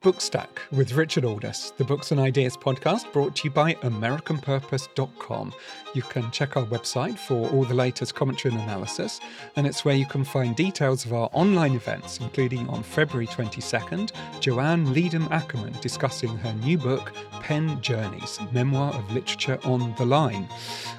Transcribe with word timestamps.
Bookstack 0.00 0.48
with 0.70 0.92
Richard 0.92 1.24
Aldous, 1.24 1.72
the 1.72 1.84
Books 1.84 2.12
and 2.12 2.20
Ideas 2.20 2.56
podcast 2.56 3.12
brought 3.12 3.34
to 3.36 3.44
you 3.44 3.50
by 3.50 3.74
AmericanPurpose.com. 3.74 5.52
You 5.92 6.02
can 6.02 6.30
check 6.30 6.56
our 6.56 6.64
website 6.66 7.18
for 7.18 7.48
all 7.50 7.64
the 7.64 7.74
latest 7.74 8.14
commentary 8.14 8.54
and 8.54 8.62
analysis, 8.62 9.18
and 9.56 9.66
it's 9.66 9.84
where 9.84 9.96
you 9.96 10.06
can 10.06 10.22
find 10.22 10.54
details 10.54 11.04
of 11.04 11.12
our 11.12 11.28
online 11.32 11.74
events, 11.74 12.20
including 12.20 12.68
on 12.68 12.84
February 12.84 13.26
22nd, 13.26 14.12
Joanne 14.40 14.86
Leedom 14.86 15.28
Ackerman 15.32 15.74
discussing 15.80 16.36
her 16.38 16.52
new 16.54 16.78
book, 16.78 17.12
Pen 17.40 17.80
Journeys 17.80 18.38
Memoir 18.52 18.94
of 18.94 19.10
Literature 19.12 19.58
on 19.64 19.94
the 19.96 20.06
Line. 20.06 20.48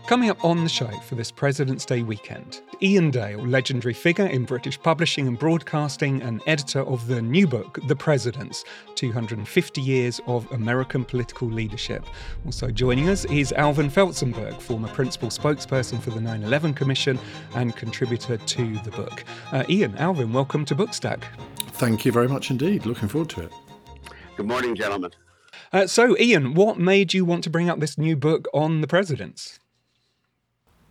Coming 0.08 0.30
up 0.30 0.44
on 0.44 0.64
the 0.64 0.70
show 0.70 0.90
for 1.08 1.16
this 1.16 1.31
President's 1.31 1.86
Day 1.86 2.04
weekend, 2.04 2.62
Iain 2.82 3.12
Dale, 3.12 3.46
legendary 3.46 3.94
figure 3.94 4.28
in 4.28 4.46
British 4.46 4.82
publishing 4.82 5.28
and 5.28 5.38
broadcasting 5.38 6.22
and 6.22 6.42
editor 6.48 6.80
of 6.82 7.08
the 7.08 7.22
new 7.22 7.46
book, 7.46 7.78
The 7.88 7.96
Presidents 7.96 8.64
250 8.96 9.82
Years 9.82 10.22
of 10.28 10.50
American 10.54 11.04
Political 11.04 11.50
Leadership. 11.50 12.06
Also 12.46 12.70
joining 12.70 13.10
us 13.10 13.26
is 13.26 13.52
Alvin 13.54 13.90
Felzenberg, 13.90 14.62
former 14.62 14.88
principal 14.90 15.28
spokesperson 15.28 16.02
for 16.02 16.12
the 16.12 16.22
9 16.22 16.44
11 16.44 16.73
Commission 16.73 17.20
and 17.54 17.76
contributor 17.76 18.38
to 18.38 18.78
the 18.80 18.92
book. 18.92 19.26
Uh, 19.52 19.66
Iain, 19.70 19.98
Alvin, 19.98 20.32
welcome 20.32 20.64
to 20.64 20.73
Bookstack. 20.73 21.23
Thank 21.73 22.06
you 22.06 22.14
very 22.14 22.30
much 22.30 22.50
indeed. 22.50 22.86
Looking 22.86 23.09
forward 23.09 23.30
to 23.32 23.42
it. 23.42 23.52
Good 24.38 24.48
morning, 24.48 24.73
gentlemen. 24.73 25.12
Uh, 25.73 25.86
so, 25.86 26.16
Iain, 26.18 26.54
what 26.54 26.80
made 26.80 27.14
you 27.14 27.26
want 27.26 27.44
to 27.44 27.50
bring 27.50 27.70
up 27.70 27.82
this 27.82 27.98
new 27.98 28.16
book 28.16 28.48
on 28.54 28.80
the 28.80 28.88
presidents? 28.88 29.59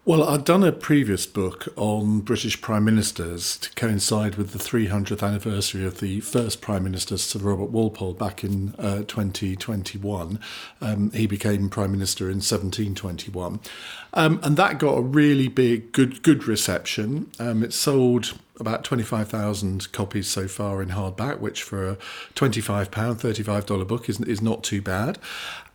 Well, 0.08 0.24
I'd 0.24 0.46
done 0.46 0.64
a 0.64 0.72
previous 0.72 1.26
book 1.26 1.68
on 1.76 2.20
British 2.20 2.62
Prime 2.62 2.82
Ministers 2.82 3.59
to 3.59 3.70
coincide 3.74 4.37
with 4.37 4.52
the 4.52 4.59
300th 4.59 5.23
anniversary 5.23 5.84
of 5.84 6.00
the 6.00 6.20
first 6.20 6.62
Prime 6.62 6.82
Minister, 6.84 7.18
Sir 7.18 7.40
Robert 7.40 7.68
Walpole, 7.68 8.15
back 8.15 8.42
in 8.42 8.74
uh, 8.78 9.02
2021. 9.06 10.40
Um, 10.80 11.10
he 11.10 11.26
became 11.26 11.68
Prime 11.68 11.92
Minister 11.92 12.24
in 12.24 12.37
1721. 12.37 13.60
Um, 14.15 14.40
and 14.42 14.56
that 14.56 14.78
got 14.78 14.95
a 14.95 15.02
really 15.02 15.48
big, 15.48 15.92
good, 15.92 16.22
good 16.22 16.48
reception. 16.48 17.30
Um, 17.38 17.62
it 17.62 17.74
sold 17.74 18.32
about 18.59 18.84
25,000 18.84 19.93
copies 19.93 20.26
so 20.26 20.48
far 20.48 20.80
in 20.80 20.88
hardback, 20.88 21.38
which 21.38 21.62
for 21.62 21.87
a 21.87 21.96
£25, 22.34 22.88
$35 22.88 23.87
book 23.87 24.09
is, 24.09 24.18
is 24.22 24.40
not 24.40 24.65
too 24.65 24.80
bad. 24.80 25.18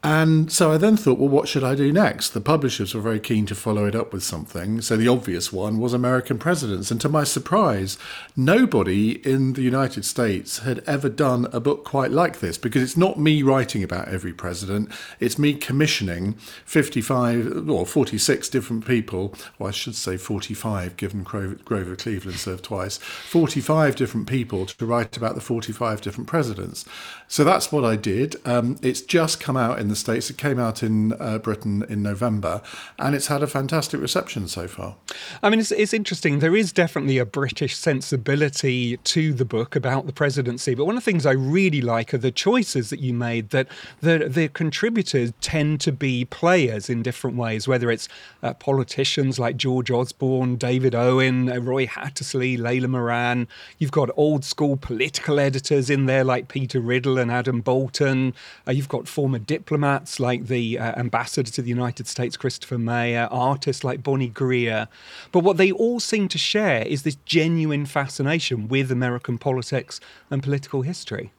And 0.06 0.52
so 0.52 0.70
I 0.70 0.78
then 0.78 0.98
thought, 0.98 1.18
well, 1.18 1.30
what 1.30 1.48
should 1.48 1.64
I 1.64 1.76
do 1.76 1.94
next? 1.94 2.32
The 2.32 2.42
publishers 2.42 2.94
were 2.94 3.00
very 3.00 3.22
keen 3.22 3.46
to 3.46 3.56
follow 3.56 3.86
it 3.86 3.96
up 3.96 4.12
with 4.12 4.22
something. 4.22 4.82
So 4.82 4.98
the 4.98 5.08
obvious 5.08 5.54
one 5.54 5.80
was 5.80 5.94
American 5.94 6.38
presidents. 6.38 6.92
And 6.92 7.00
to 7.00 7.08
my 7.08 7.24
surprise, 7.24 7.98
nobody 8.36 9.26
in 9.26 9.54
the 9.54 9.62
United 9.62 10.04
States 10.04 10.60
had 10.60 10.84
ever 10.86 11.08
done 11.08 11.48
a 11.54 11.62
book 11.62 11.86
quite 11.86 12.12
like 12.12 12.42
this 12.42 12.58
because 12.58 12.84
it's 12.84 12.98
not 12.98 13.18
me 13.18 13.44
writing 13.44 13.82
about 13.82 14.10
every 14.10 14.34
president, 14.34 14.92
it's 15.22 15.40
me 15.40 15.54
commissioning 15.54 16.34
55 16.66 17.70
or 17.70 17.86
46 17.86 18.50
different 18.50 18.86
people, 18.86 19.34
or 19.58 19.70
I 19.70 19.72
should 19.72 19.96
say 19.96 20.18
45, 20.18 20.98
given 20.98 21.24
Grover 21.24 21.96
Cleveland 21.96 22.40
served 22.40 22.66
twice, 22.66 22.98
45 22.98 23.96
different 23.96 24.28
people 24.28 24.66
to 24.66 24.86
write 24.86 25.16
about 25.16 25.36
the 25.36 25.42
45 25.42 26.02
different 26.02 26.28
presidents. 26.28 26.84
So 27.30 27.46
that's 27.46 27.72
what 27.72 27.86
I 27.86 27.96
did. 27.96 28.36
Um, 28.46 28.78
it's 28.82 29.02
just 29.02 29.40
come 29.40 29.56
out 29.56 29.80
in 29.80 29.93
the 29.94 30.00
States. 30.00 30.30
It 30.30 30.38
came 30.38 30.60
out 30.60 30.84
in 30.84 31.14
uh, 31.14 31.38
Britain 31.38 31.86
in 31.88 32.02
November, 32.02 32.62
and 32.98 33.16
it's 33.16 33.28
had 33.28 33.44
a 33.44 33.48
fantastic 33.48 34.02
reception 34.02 34.48
so 34.48 34.68
far. 34.68 34.96
I 35.42 35.50
mean, 35.50 35.60
it's, 35.60 35.72
it's 35.72 35.94
interesting. 35.94 36.40
There 36.40 36.56
is 36.56 36.72
definitely 36.72 37.18
a 37.20 37.26
British 37.26 37.76
sensibility 37.78 38.98
to 38.98 39.34
the 39.34 39.46
book 39.46 39.76
about 39.76 40.08
the 40.08 40.14
presidency, 40.14 40.74
but 40.76 40.86
one 40.86 40.98
of 40.98 41.04
the 41.04 41.12
things 41.12 41.26
I 41.26 41.32
really 41.32 41.82
like 41.82 42.14
are 42.14 42.18
the 42.18 42.32
choices 42.32 42.90
that 42.90 43.00
you 43.00 43.14
made 43.14 43.52
that 43.52 43.68
the, 44.02 44.28
the 44.28 44.48
contributors 44.48 45.34
tend 45.42 45.80
to 45.82 45.92
be 45.92 46.26
players 46.26 46.90
in 46.90 47.04
different 47.04 47.38
ways, 47.38 47.68
whether 47.68 47.92
it's 47.92 48.10
uh, 48.42 48.54
politicians 48.56 49.38
like 49.38 49.58
George 49.58 49.92
Osborne, 49.92 50.56
David 50.56 50.96
Owen, 50.96 51.52
uh, 51.52 51.60
Roy 51.60 51.86
Hattersley, 51.86 52.58
Layla 52.58 52.88
Moran. 52.88 53.48
You've 53.78 53.92
got 53.92 54.10
old 54.18 54.44
school 54.44 54.78
political 54.78 55.40
editors 55.40 55.90
in 55.90 56.06
there 56.06 56.24
like 56.24 56.48
Peter 56.48 56.80
Riddell 56.80 57.18
and 57.18 57.32
Adam 57.32 57.62
Boulton. 57.62 58.34
Uh, 58.68 58.72
you've 58.72 58.90
got 58.90 59.08
former 59.08 59.40
diplomats 59.40 59.83
like 60.20 60.48
the 60.48 60.80
uh, 60.80 61.00
ambassador 61.00 61.52
to 61.52 61.62
the 61.62 61.70
United 61.70 62.08
States, 62.08 62.38
Christopher 62.38 62.78
Meyer, 62.78 63.28
artists 63.32 63.84
like 63.84 64.02
Bonnie 64.02 64.28
Greer. 64.28 64.88
But 65.32 65.44
what 65.44 65.58
they 65.58 65.72
all 65.72 66.00
seem 66.00 66.28
to 66.30 66.38
share 66.38 66.84
is 66.84 67.04
this 67.04 67.18
genuine 67.26 67.86
fascination 67.86 68.68
with 68.68 68.92
American 68.92 69.38
politics 69.38 70.00
and 70.32 70.42
political 70.42 70.82
history. 70.82 71.32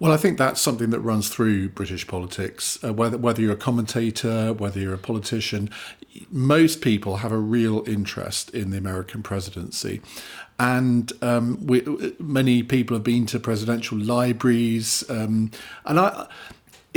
Well, 0.00 0.12
I 0.12 0.16
think 0.16 0.38
that's 0.38 0.60
something 0.60 0.90
that 0.90 1.00
runs 1.00 1.28
through 1.28 1.70
British 1.70 2.06
politics. 2.06 2.78
Uh, 2.84 2.92
whether 2.92 3.18
whether 3.18 3.42
you're 3.42 3.54
a 3.54 3.56
commentator, 3.56 4.52
whether 4.52 4.78
you're 4.78 4.94
a 4.94 4.98
politician, 4.98 5.70
most 6.30 6.80
people 6.80 7.16
have 7.16 7.32
a 7.32 7.38
real 7.38 7.82
interest 7.86 8.50
in 8.50 8.70
the 8.70 8.78
American 8.78 9.24
presidency, 9.24 10.00
and 10.58 11.12
um, 11.20 11.66
we, 11.66 11.82
many 12.20 12.62
people 12.62 12.96
have 12.96 13.02
been 13.02 13.26
to 13.26 13.40
presidential 13.40 13.98
libraries, 13.98 15.04
um, 15.08 15.50
and 15.84 15.98
I. 15.98 16.26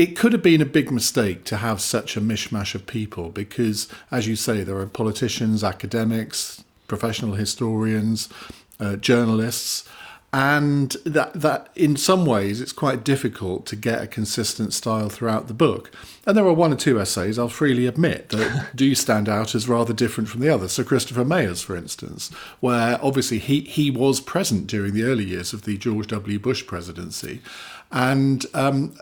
It 0.02 0.16
could 0.16 0.34
have 0.34 0.42
been 0.42 0.62
a 0.62 0.66
big 0.66 0.92
mistake 0.92 1.44
to 1.44 1.58
have 1.58 1.80
such 1.80 2.18
a 2.18 2.22
mishmash 2.22 2.74
of 2.74 2.88
people 2.88 3.30
because, 3.30 3.88
as 4.10 4.28
you 4.28 4.36
say, 4.36 4.64
there 4.64 4.80
are 4.80 4.88
politicians, 4.88 5.64
academics, 5.64 6.64
professional 6.88 7.34
historians, 7.34 8.28
uh, 8.80 8.96
journalists, 8.96 9.88
and 10.34 10.96
that 11.06 11.34
that 11.34 11.70
in 11.76 11.98
some 11.98 12.26
ways 12.26 12.62
it's 12.62 12.72
quite 12.72 13.04
difficult 13.04 13.68
to 13.68 13.76
get 13.76 14.02
a 14.02 14.08
consistent 14.08 14.74
style 14.74 15.08
throughout 15.08 15.48
the 15.48 15.54
book. 15.54 15.92
And 16.26 16.36
there 16.36 16.46
are 16.46 16.54
one 16.54 16.74
or 16.74 16.78
two 16.78 17.00
essays 17.00 17.38
I'll 17.38 17.50
freely 17.50 17.86
admit 17.86 18.30
that 18.30 18.70
do 18.76 18.96
stand 18.96 19.30
out 19.30 19.54
as 19.54 19.70
rather 19.70 19.94
different 19.94 20.30
from 20.30 20.42
the 20.42 20.50
others. 20.50 20.72
So 20.72 20.84
Christopher 20.84 21.26
Meyer's, 21.26 21.62
for 21.62 21.76
instance, 21.76 22.32
where 22.60 22.98
obviously 23.04 23.38
he 23.38 23.62
he 23.62 23.92
was 23.92 24.20
present 24.20 24.66
during 24.66 24.96
the 24.96 25.04
early 25.04 25.26
years 25.26 25.54
of 25.54 25.64
the 25.64 25.78
George 25.78 26.08
W. 26.08 26.40
Bush 26.40 26.66
presidency, 26.66 27.42
and 27.92 28.46
um, 28.54 28.96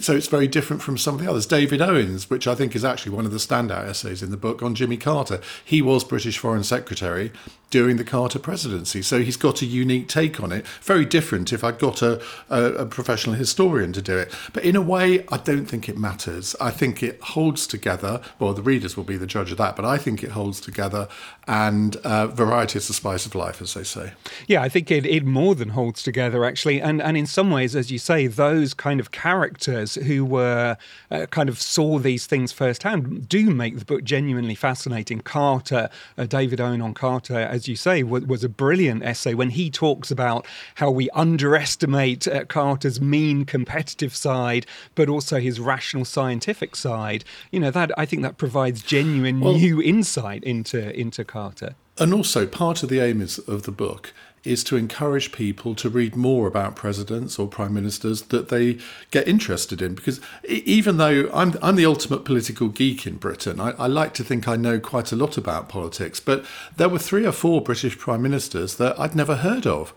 so 0.00 0.14
it's 0.14 0.28
very 0.28 0.46
different 0.46 0.82
from 0.82 0.96
some 0.96 1.14
of 1.14 1.20
the 1.20 1.28
others. 1.28 1.46
David 1.46 1.82
Owen's, 1.82 2.30
which 2.30 2.46
I 2.46 2.54
think 2.54 2.76
is 2.76 2.84
actually 2.84 3.12
one 3.12 3.26
of 3.26 3.32
the 3.32 3.38
standout 3.38 3.86
essays 3.88 4.22
in 4.22 4.30
the 4.30 4.36
book 4.36 4.62
on 4.62 4.74
Jimmy 4.74 4.96
Carter, 4.96 5.40
he 5.64 5.82
was 5.82 6.04
British 6.04 6.38
Foreign 6.38 6.64
Secretary 6.64 7.32
during 7.70 7.96
the 7.98 8.04
Carter 8.04 8.38
presidency, 8.38 9.02
so 9.02 9.20
he's 9.20 9.36
got 9.36 9.60
a 9.60 9.66
unique 9.66 10.08
take 10.08 10.40
on 10.40 10.52
it. 10.52 10.66
Very 10.80 11.04
different 11.04 11.52
if 11.52 11.62
I'd 11.62 11.78
got 11.78 12.00
a, 12.00 12.22
a, 12.48 12.64
a 12.64 12.86
professional 12.86 13.36
historian 13.36 13.92
to 13.92 14.00
do 14.00 14.16
it. 14.16 14.34
But 14.52 14.64
in 14.64 14.74
a 14.74 14.80
way, 14.80 15.26
I 15.30 15.36
don't 15.36 15.66
think 15.66 15.88
it 15.88 15.98
matters. 15.98 16.56
I 16.60 16.70
think 16.70 17.02
it 17.02 17.20
holds 17.20 17.66
together. 17.66 18.22
Well, 18.38 18.54
the 18.54 18.62
readers 18.62 18.96
will 18.96 19.04
be 19.04 19.18
the 19.18 19.26
judge 19.26 19.50
of 19.50 19.58
that, 19.58 19.76
but 19.76 19.84
I 19.84 19.98
think 19.98 20.22
it 20.22 20.30
holds 20.30 20.60
together, 20.60 21.08
and 21.46 21.96
uh, 21.96 22.28
variety 22.28 22.78
is 22.78 22.88
the 22.88 22.94
spice 22.94 23.26
of 23.26 23.34
life, 23.34 23.60
as 23.60 23.74
they 23.74 23.84
say. 23.84 24.12
Yeah, 24.46 24.62
I 24.62 24.70
think 24.70 24.90
it, 24.90 25.04
it 25.04 25.26
more 25.26 25.54
than 25.54 25.70
holds 25.70 26.02
together, 26.02 26.44
actually. 26.44 26.80
And, 26.80 27.02
and 27.02 27.16
in 27.16 27.26
some 27.26 27.50
ways, 27.50 27.76
as 27.76 27.90
you 27.90 27.98
say, 27.98 28.27
those 28.28 28.74
kind 28.74 29.00
of 29.00 29.10
characters 29.10 29.94
who 29.96 30.24
were 30.24 30.76
uh, 31.10 31.26
kind 31.26 31.48
of 31.48 31.60
saw 31.60 31.98
these 31.98 32.26
things 32.26 32.52
firsthand 32.52 33.28
do 33.28 33.50
make 33.50 33.78
the 33.78 33.84
book 33.84 34.04
genuinely 34.04 34.54
fascinating. 34.54 35.20
Carter, 35.20 35.88
uh, 36.16 36.26
David 36.26 36.60
Owen 36.60 36.80
on 36.80 36.94
Carter, 36.94 37.38
as 37.38 37.68
you 37.68 37.76
say, 37.76 38.02
was, 38.02 38.24
was, 38.24 38.44
a 38.44 38.48
brilliant 38.48 39.02
essay 39.02 39.34
when 39.34 39.50
he 39.50 39.70
talks 39.70 40.10
about 40.10 40.46
how 40.76 40.90
we 40.90 41.10
underestimate 41.10 42.28
uh, 42.28 42.44
Carter's 42.44 43.00
mean 43.00 43.44
competitive 43.44 44.14
side, 44.14 44.66
but 44.94 45.08
also 45.08 45.40
his 45.40 45.58
rational 45.58 46.04
scientific 46.04 46.76
side. 46.76 47.24
You 47.50 47.60
know, 47.60 47.70
that 47.70 47.90
I 47.98 48.06
think 48.06 48.22
that 48.22 48.38
provides 48.38 48.82
genuine 48.82 49.40
well, 49.40 49.54
new 49.54 49.82
insight 49.82 50.44
into 50.44 50.98
into 50.98 51.24
Carter. 51.24 51.74
And 51.98 52.14
also, 52.14 52.46
part 52.46 52.82
of 52.82 52.88
the 52.88 53.00
aim 53.00 53.20
is, 53.20 53.38
of 53.40 53.64
the 53.64 53.72
book 53.72 54.12
is 54.48 54.64
to 54.64 54.76
encourage 54.76 55.32
people 55.32 55.74
to 55.76 55.88
read 55.88 56.16
more 56.16 56.46
about 56.46 56.76
presidents 56.76 57.38
or 57.38 57.46
prime 57.46 57.74
ministers 57.74 58.22
that 58.22 58.48
they 58.48 58.78
get 59.10 59.28
interested 59.28 59.82
in. 59.82 59.94
Because 59.94 60.20
even 60.48 60.96
though 60.96 61.30
I'm, 61.32 61.54
I'm 61.62 61.76
the 61.76 61.86
ultimate 61.86 62.24
political 62.24 62.68
geek 62.68 63.06
in 63.06 63.16
Britain, 63.16 63.60
I, 63.60 63.70
I 63.72 63.86
like 63.86 64.14
to 64.14 64.24
think 64.24 64.48
I 64.48 64.56
know 64.56 64.80
quite 64.80 65.12
a 65.12 65.16
lot 65.16 65.36
about 65.36 65.68
politics, 65.68 66.20
but 66.20 66.44
there 66.76 66.88
were 66.88 66.98
three 66.98 67.26
or 67.26 67.32
four 67.32 67.60
British 67.60 67.98
prime 67.98 68.22
ministers 68.22 68.76
that 68.76 68.98
I'd 68.98 69.14
never 69.14 69.36
heard 69.36 69.66
of. 69.66 69.92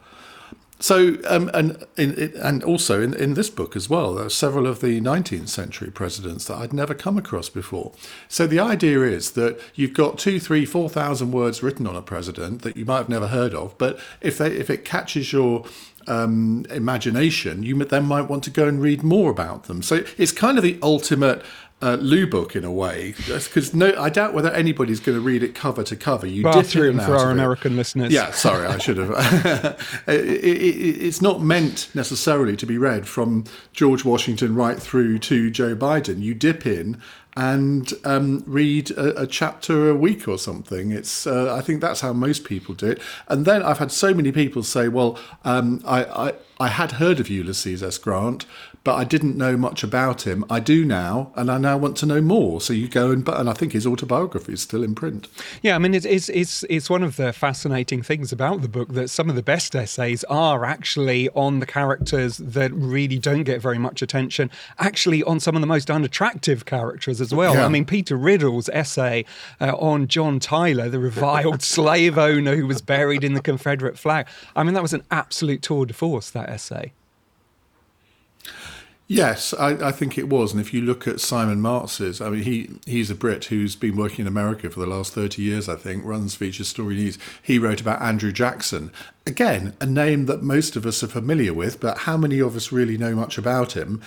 So, 0.81 1.17
um, 1.27 1.51
and 1.53 1.85
in, 1.95 2.33
and 2.41 2.63
also 2.63 3.01
in, 3.01 3.13
in 3.13 3.35
this 3.35 3.51
book 3.51 3.75
as 3.75 3.87
well, 3.87 4.15
there 4.15 4.25
are 4.25 4.29
several 4.29 4.65
of 4.65 4.81
the 4.81 4.99
19th 4.99 5.47
century 5.47 5.91
presidents 5.91 6.45
that 6.45 6.57
I'd 6.57 6.73
never 6.73 6.95
come 6.95 7.19
across 7.19 7.49
before. 7.49 7.91
So 8.27 8.47
the 8.47 8.59
idea 8.59 9.03
is 9.03 9.31
that 9.31 9.59
you've 9.75 9.93
got 9.93 10.17
two, 10.17 10.39
three, 10.39 10.65
four 10.65 10.89
thousand 10.89 11.31
words 11.31 11.61
written 11.61 11.85
on 11.85 11.95
a 11.95 12.01
president 12.01 12.63
that 12.63 12.75
you 12.75 12.85
might 12.85 12.97
have 12.97 13.09
never 13.09 13.27
heard 13.27 13.53
of, 13.53 13.77
but 13.77 13.99
if 14.21 14.39
they 14.39 14.51
if 14.51 14.71
it 14.71 14.83
catches 14.83 15.31
your 15.31 15.65
um, 16.07 16.65
imagination, 16.71 17.61
you 17.61 17.75
then 17.85 18.05
might 18.05 18.29
want 18.29 18.43
to 18.45 18.49
go 18.49 18.67
and 18.67 18.81
read 18.81 19.03
more 19.03 19.29
about 19.29 19.65
them. 19.65 19.83
So 19.83 20.03
it's 20.17 20.31
kind 20.31 20.57
of 20.57 20.63
the 20.63 20.79
ultimate 20.81 21.43
uh, 21.81 21.97
loo 21.99 22.27
book 22.27 22.55
in 22.55 22.63
a 22.63 22.71
way, 22.71 23.15
because 23.27 23.73
no, 23.73 23.93
I 23.97 24.09
doubt 24.09 24.33
whether 24.33 24.51
anybody's 24.51 24.99
going 24.99 25.17
to 25.17 25.23
read 25.23 25.43
it 25.43 25.55
cover 25.55 25.83
to 25.83 25.95
cover. 25.95 26.27
You 26.27 26.43
bathroom 26.43 26.99
for 26.99 27.15
our 27.15 27.31
American 27.31 27.75
listeners. 27.75 28.11
Yeah, 28.11 28.31
sorry, 28.31 28.67
I 28.67 28.77
should 28.77 28.97
have. 28.97 29.11
it, 30.07 30.19
it, 30.19 30.45
it's 30.45 31.21
not 31.21 31.41
meant 31.41 31.89
necessarily 31.93 32.55
to 32.57 32.65
be 32.65 32.77
read 32.77 33.07
from 33.07 33.45
George 33.73 34.05
Washington 34.05 34.55
right 34.55 34.79
through 34.79 35.19
to 35.19 35.49
Joe 35.49 35.75
Biden. 35.75 36.21
You 36.21 36.33
dip 36.33 36.65
in 36.65 37.01
and 37.41 37.93
um, 38.03 38.43
read 38.45 38.91
a, 38.91 39.21
a, 39.21 39.25
chapter 39.25 39.89
a 39.89 39.95
week 39.95 40.27
or 40.27 40.37
something. 40.37 40.91
It's 40.91 41.25
uh, 41.25 41.55
I 41.55 41.61
think 41.61 41.81
that's 41.81 42.01
how 42.01 42.13
most 42.13 42.43
people 42.43 42.75
do 42.75 42.91
it. 42.91 43.01
And 43.29 43.45
then 43.45 43.63
I've 43.63 43.79
had 43.79 43.91
so 43.91 44.13
many 44.13 44.31
people 44.31 44.61
say, 44.61 44.87
"Well, 44.87 45.17
um, 45.43 45.81
I, 45.83 46.03
I 46.03 46.33
I 46.59 46.67
had 46.67 46.93
heard 46.93 47.19
of 47.19 47.27
Ulysses 47.27 47.81
S. 47.81 47.97
Grant, 47.97 48.45
but 48.83 48.95
I 48.95 49.03
didn't 49.03 49.37
know 49.37 49.57
much 49.57 49.83
about 49.83 50.27
him. 50.27 50.43
I 50.49 50.59
do 50.59 50.85
now, 50.85 51.31
and 51.35 51.51
I 51.51 51.57
now 51.57 51.77
want 51.77 51.97
to 51.97 52.05
know 52.05 52.21
more. 52.21 52.61
So 52.61 52.73
you 52.73 52.87
go 52.87 53.11
and, 53.11 53.27
and 53.27 53.49
I 53.49 53.53
think 53.53 53.73
his 53.73 53.85
autobiography 53.85 54.53
is 54.53 54.61
still 54.61 54.83
in 54.83 54.95
print. 54.95 55.27
Yeah, 55.61 55.75
I 55.75 55.77
mean, 55.77 55.93
it's, 55.93 56.05
it's, 56.05 56.29
it's, 56.29 56.63
it's 56.69 56.89
one 56.89 57.03
of 57.03 57.15
the 57.15 57.31
fascinating 57.31 58.01
things 58.01 58.31
about 58.31 58.61
the 58.61 58.67
book 58.67 58.89
that 58.93 59.09
some 59.09 59.29
of 59.29 59.35
the 59.35 59.43
best 59.43 59.75
essays 59.75 60.23
are 60.25 60.65
actually 60.65 61.29
on 61.29 61.59
the 61.59 61.65
characters 61.65 62.37
that 62.37 62.71
really 62.73 63.19
don't 63.19 63.43
get 63.43 63.61
very 63.61 63.77
much 63.77 64.01
attention, 64.01 64.49
actually 64.79 65.21
on 65.23 65.39
some 65.39 65.55
of 65.55 65.61
the 65.61 65.67
most 65.67 65.91
unattractive 65.91 66.65
characters 66.65 67.21
as 67.21 67.30
well. 67.33 67.55
Yeah. 67.55 67.65
I 67.65 67.69
mean, 67.69 67.85
Peter 67.85 68.15
Riddell's 68.15 68.69
essay 68.69 69.25
uh, 69.59 69.75
on 69.77 70.07
John 70.07 70.39
Tyler, 70.39 70.89
the 70.89 70.99
reviled 70.99 71.61
slave 71.63 72.17
owner 72.17 72.55
who 72.55 72.67
was 72.67 72.81
buried 72.81 73.23
in 73.23 73.33
the 73.33 73.41
Confederate 73.41 73.97
flag. 73.97 74.27
I 74.55 74.63
mean, 74.63 74.73
that 74.73 74.81
was 74.81 74.93
an 74.93 75.03
absolute 75.11 75.61
tour 75.61 75.85
de 75.85 75.93
force, 75.93 76.29
that 76.31 76.49
essay. 76.49 76.93
Yes, 79.11 79.53
I, 79.53 79.89
I, 79.89 79.91
think 79.91 80.17
it 80.17 80.29
was. 80.29 80.53
And 80.53 80.61
if 80.61 80.73
you 80.73 80.79
look 80.79 81.05
at 81.05 81.19
Simon 81.19 81.59
Marks's, 81.59 82.21
I 82.21 82.29
mean, 82.29 82.43
he 82.43 82.69
he's 82.85 83.11
a 83.11 83.15
Brit 83.15 83.43
who's 83.43 83.75
been 83.75 83.97
working 83.97 84.21
in 84.21 84.27
America 84.27 84.69
for 84.69 84.79
the 84.79 84.85
last 84.85 85.11
30 85.11 85.41
years, 85.41 85.67
I 85.67 85.75
think, 85.75 86.05
runs 86.05 86.35
Feature 86.35 86.63
Story 86.63 86.95
News. 86.95 87.17
He 87.41 87.59
wrote 87.59 87.81
about 87.81 88.01
Andrew 88.01 88.31
Jackson. 88.31 88.89
Again, 89.27 89.75
a 89.81 89.85
name 89.85 90.27
that 90.27 90.43
most 90.43 90.77
of 90.77 90.85
us 90.85 91.03
are 91.03 91.09
familiar 91.09 91.53
with, 91.53 91.81
but 91.81 91.97
how 91.97 92.15
many 92.15 92.39
of 92.39 92.55
us 92.55 92.71
really 92.71 92.97
know 92.97 93.13
much 93.13 93.37
about 93.37 93.73
him? 93.73 94.01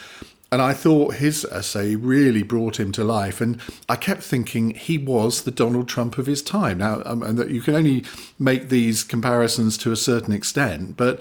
And 0.54 0.62
I 0.62 0.72
thought 0.72 1.16
his 1.16 1.44
essay 1.46 1.96
really 1.96 2.44
brought 2.44 2.78
him 2.78 2.92
to 2.92 3.02
life. 3.02 3.40
And 3.40 3.60
I 3.88 3.96
kept 3.96 4.22
thinking 4.22 4.70
he 4.70 4.98
was 4.98 5.42
the 5.42 5.50
Donald 5.50 5.88
Trump 5.88 6.16
of 6.16 6.26
his 6.26 6.42
time. 6.42 6.78
Now, 6.78 7.02
um, 7.04 7.24
and 7.24 7.36
that 7.40 7.50
you 7.50 7.60
can 7.60 7.74
only 7.74 8.04
make 8.38 8.68
these 8.68 9.02
comparisons 9.02 9.76
to 9.78 9.90
a 9.90 9.96
certain 9.96 10.32
extent, 10.32 10.96
but 10.96 11.20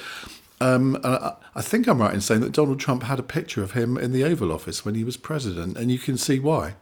um, 0.62 1.00
uh, 1.04 1.32
I 1.56 1.64
think 1.64 1.88
I'm 1.88 2.00
right 2.00 2.14
in 2.14 2.22
saying 2.22 2.42
that 2.42 2.52
Donald 2.52 2.80
Trump 2.80 3.02
had 3.02 3.18
a 3.18 3.24
picture 3.24 3.64
of 3.64 3.72
him 3.72 3.98
in 3.98 4.12
the 4.12 4.24
Oval 4.24 4.52
Office 4.52 4.86
when 4.86 4.94
he 4.94 5.04
was 5.04 5.18
president, 5.18 5.80
and 5.80 5.92
you 5.92 5.98
can 5.98 6.16
see 6.16 6.38
why. 6.38 6.76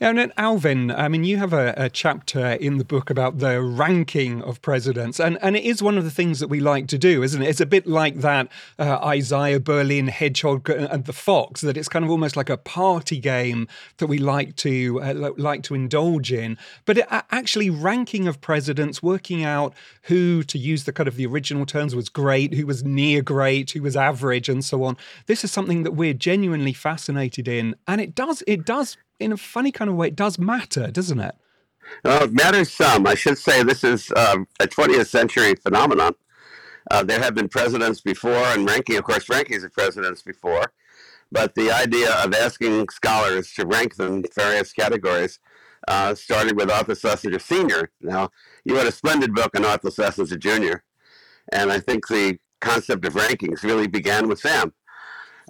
Yeah, 0.00 0.10
and 0.10 0.32
Alvin, 0.36 0.90
I 0.90 1.08
mean, 1.08 1.24
you 1.24 1.36
have 1.36 1.52
a, 1.52 1.74
a, 1.76 1.90
chapter 1.90 2.52
in 2.52 2.78
the 2.78 2.84
book 2.84 3.10
about 3.10 3.38
the 3.38 3.62
ranking 3.62 4.42
of 4.42 4.62
presidents, 4.62 5.20
and, 5.20 5.38
and 5.42 5.56
it 5.56 5.64
is 5.64 5.82
one 5.82 5.98
of 5.98 6.04
the 6.04 6.10
things 6.10 6.40
that 6.40 6.48
we 6.48 6.60
like 6.60 6.88
to 6.88 6.98
do, 6.98 7.22
isn't 7.22 7.42
it? 7.42 7.48
It's 7.48 7.60
a 7.60 7.66
bit 7.66 7.86
like 7.86 8.16
that 8.16 8.48
uh, 8.78 8.98
Isaiah 9.02 9.60
Berlin 9.60 10.08
hedgehog 10.08 10.68
and 10.70 11.04
the 11.04 11.12
fox, 11.12 11.60
that 11.60 11.76
it's 11.76 11.88
kind 11.88 12.04
of 12.04 12.10
almost 12.10 12.36
like 12.36 12.50
a 12.50 12.56
party 12.56 13.18
game 13.18 13.68
that 13.98 14.06
we 14.06 14.18
like 14.18 14.56
to 14.56 15.00
uh, 15.02 15.32
like 15.36 15.62
to 15.64 15.74
indulge 15.74 16.32
in. 16.32 16.58
But 16.84 16.98
it, 16.98 17.06
actually, 17.10 17.70
ranking 17.70 18.26
of 18.26 18.40
presidents, 18.40 19.02
working 19.02 19.44
out 19.44 19.74
who, 20.02 20.42
to 20.44 20.58
use 20.58 20.84
the 20.84 20.92
kind 20.92 21.08
of 21.08 21.16
the 21.16 21.26
original 21.26 21.66
terms, 21.66 21.94
was 21.94 22.08
great, 22.08 22.54
who 22.54 22.66
was 22.66 22.84
near 22.84 23.22
great, 23.22 23.70
who 23.70 23.82
was 23.82 23.96
average, 23.96 24.48
and 24.48 24.64
so 24.64 24.84
on. 24.84 24.96
This 25.26 25.44
is 25.44 25.52
something 25.52 25.82
that 25.82 25.92
we're 25.92 26.14
genuinely 26.14 26.72
fascinated 26.72 27.48
in, 27.48 27.76
and 27.86 28.00
it 28.00 28.14
does 28.14 28.42
it 28.46 28.64
does 28.64 28.96
in 29.24 29.32
a 29.32 29.36
funny 29.36 29.72
kind 29.72 29.90
of 29.90 29.96
way, 29.96 30.08
it 30.08 30.16
does 30.16 30.38
matter, 30.38 30.90
doesn't 30.90 31.20
it? 31.20 31.34
Well, 32.04 32.24
it 32.24 32.32
matters 32.32 32.72
some. 32.72 33.06
I 33.06 33.14
should 33.14 33.38
say 33.38 33.62
this 33.62 33.84
is 33.84 34.12
um, 34.16 34.46
a 34.60 34.66
20th 34.66 35.06
century 35.06 35.54
phenomenon. 35.54 36.14
Uh, 36.90 37.02
there 37.02 37.20
have 37.20 37.34
been 37.34 37.48
presidents 37.48 38.00
before, 38.00 38.32
and 38.32 38.68
ranking, 38.68 38.96
of 38.96 39.04
course, 39.04 39.26
rankings 39.26 39.64
of 39.64 39.72
presidents 39.72 40.22
before. 40.22 40.72
But 41.30 41.54
the 41.54 41.70
idea 41.70 42.12
of 42.22 42.34
asking 42.34 42.88
scholars 42.90 43.52
to 43.54 43.66
rank 43.66 43.96
them 43.96 44.24
various 44.34 44.72
categories 44.72 45.38
uh, 45.88 46.14
started 46.14 46.56
with 46.56 46.70
Arthur 46.70 46.94
Schlesinger 46.94 47.38
Sr. 47.38 47.90
Now, 48.00 48.30
you 48.64 48.76
had 48.76 48.86
a 48.86 48.92
splendid 48.92 49.34
book 49.34 49.56
on 49.56 49.64
Arthur 49.64 49.90
Schlesinger 49.90 50.36
Jr., 50.36 50.76
and 51.50 51.72
I 51.72 51.80
think 51.80 52.06
the 52.06 52.38
concept 52.60 53.04
of 53.04 53.14
rankings 53.14 53.62
really 53.62 53.88
began 53.88 54.28
with 54.28 54.42
them. 54.42 54.72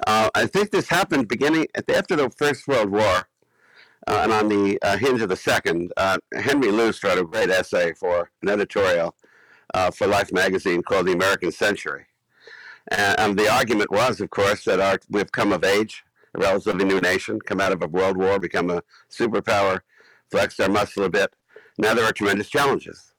Uh, 0.06 0.30
I 0.34 0.46
think 0.46 0.70
this 0.70 0.88
happened 0.88 1.28
beginning 1.28 1.66
after 1.88 2.16
the 2.16 2.30
First 2.30 2.66
World 2.66 2.90
War 2.90 3.28
uh, 4.06 4.20
and 4.22 4.32
on 4.32 4.48
the 4.48 4.78
uh, 4.82 4.96
hinge 4.96 5.22
of 5.22 5.28
the 5.28 5.36
second, 5.36 5.92
uh, 5.96 6.18
Henry 6.34 6.72
Luce 6.72 7.02
wrote 7.04 7.18
a 7.18 7.24
great 7.24 7.50
essay 7.50 7.92
for 7.94 8.30
an 8.42 8.48
editorial 8.48 9.14
uh, 9.74 9.90
for 9.90 10.06
Life 10.06 10.32
magazine 10.32 10.82
called 10.82 11.06
The 11.06 11.12
American 11.12 11.52
Century. 11.52 12.06
And, 12.88 13.38
the 13.38 13.48
argument 13.48 13.92
was, 13.92 14.20
of 14.20 14.30
course, 14.30 14.64
that 14.64 14.80
our, 14.80 14.98
we've 15.08 15.30
come 15.30 15.52
of 15.52 15.62
age, 15.62 16.02
a 16.34 16.40
relatively 16.40 16.84
new 16.84 17.00
nation, 17.00 17.38
come 17.40 17.60
out 17.60 17.70
of 17.70 17.80
a 17.80 17.86
world 17.86 18.16
war, 18.16 18.40
become 18.40 18.70
a 18.70 18.82
superpower, 19.08 19.82
flexed 20.32 20.60
our 20.60 20.68
muscle 20.68 21.04
a 21.04 21.10
bit. 21.10 21.32
Now 21.78 21.94
there 21.94 22.04
are 22.04 22.12
tremendous 22.12 22.48
challenges. 22.48 23.14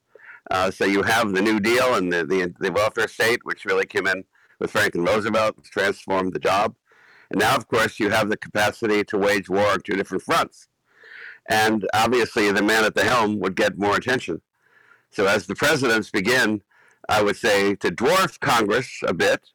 Uh, 0.51 0.69
so 0.69 0.83
you 0.83 1.03
have 1.03 1.31
the 1.31 1.41
New 1.41 1.61
Deal 1.61 1.95
and 1.95 2.11
the, 2.11 2.25
the, 2.25 2.53
the 2.59 2.73
welfare 2.73 3.07
state, 3.07 3.39
which 3.43 3.63
really 3.63 3.85
came 3.85 4.05
in 4.05 4.25
with 4.59 4.71
Franklin 4.71 5.05
Roosevelt, 5.05 5.63
transformed 5.63 6.33
the 6.33 6.39
job. 6.39 6.75
And 7.31 7.39
now, 7.39 7.55
of 7.55 7.69
course, 7.69 8.01
you 8.01 8.09
have 8.09 8.29
the 8.29 8.37
capacity 8.37 9.05
to 9.05 9.17
wage 9.17 9.49
war 9.49 9.67
on 9.67 9.79
two 9.79 9.95
different 9.95 10.23
fronts 10.23 10.67
and 11.49 11.87
obviously 11.93 12.51
the 12.51 12.61
man 12.61 12.85
at 12.85 12.95
the 12.95 13.03
helm 13.03 13.39
would 13.39 13.55
get 13.55 13.77
more 13.77 13.95
attention. 13.95 14.41
So 15.11 15.27
as 15.27 15.45
the 15.45 15.55
presidents 15.55 16.09
begin, 16.09 16.61
I 17.09 17.21
would 17.21 17.35
say 17.35 17.75
to 17.75 17.89
dwarf 17.89 18.39
Congress 18.39 18.89
a 19.05 19.13
bit, 19.13 19.49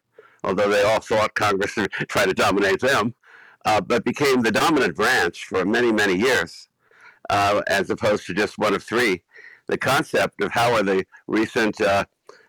although 0.45 0.69
they 0.69 0.83
all 0.83 1.01
thought 1.01 1.35
Congress 1.35 1.77
would 1.77 1.91
try 2.09 2.27
to 2.27 2.35
dominate 2.35 2.81
them, 2.81 3.15
uh, 3.65 3.81
but 3.81 4.05
became 4.05 4.43
the 4.43 4.53
dominant 4.53 4.95
branch 4.95 5.45
for 5.45 5.65
many, 5.65 5.93
many 5.93 6.15
years, 6.15 6.69
uh, 7.31 7.63
as 7.67 7.91
opposed 7.91 8.27
to 8.27 8.35
just 8.35 8.59
one 8.59 8.75
of 8.75 8.83
three. 8.83 9.23
The 9.67 9.79
concept 9.79 10.43
of 10.43 10.53
how 10.53 10.73
are 10.75 10.83
the 10.83 11.05
recent 11.27 11.81
uh, 11.81 12.05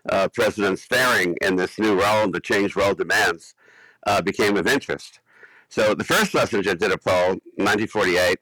uh 0.08 0.28
presidents 0.28 0.84
faring 0.84 1.36
in 1.42 1.56
this 1.56 1.78
new 1.78 2.00
role, 2.00 2.24
and 2.24 2.32
the 2.32 2.40
changed 2.40 2.76
role 2.76 2.94
demands, 2.94 3.54
uh, 4.06 4.22
became 4.22 4.56
of 4.56 4.66
interest. 4.66 5.20
So 5.68 5.94
the 5.94 6.04
first 6.04 6.32
Schlesinger 6.32 6.74
did 6.74 6.92
a 6.92 6.98
poll, 6.98 7.36
1948, 7.56 8.38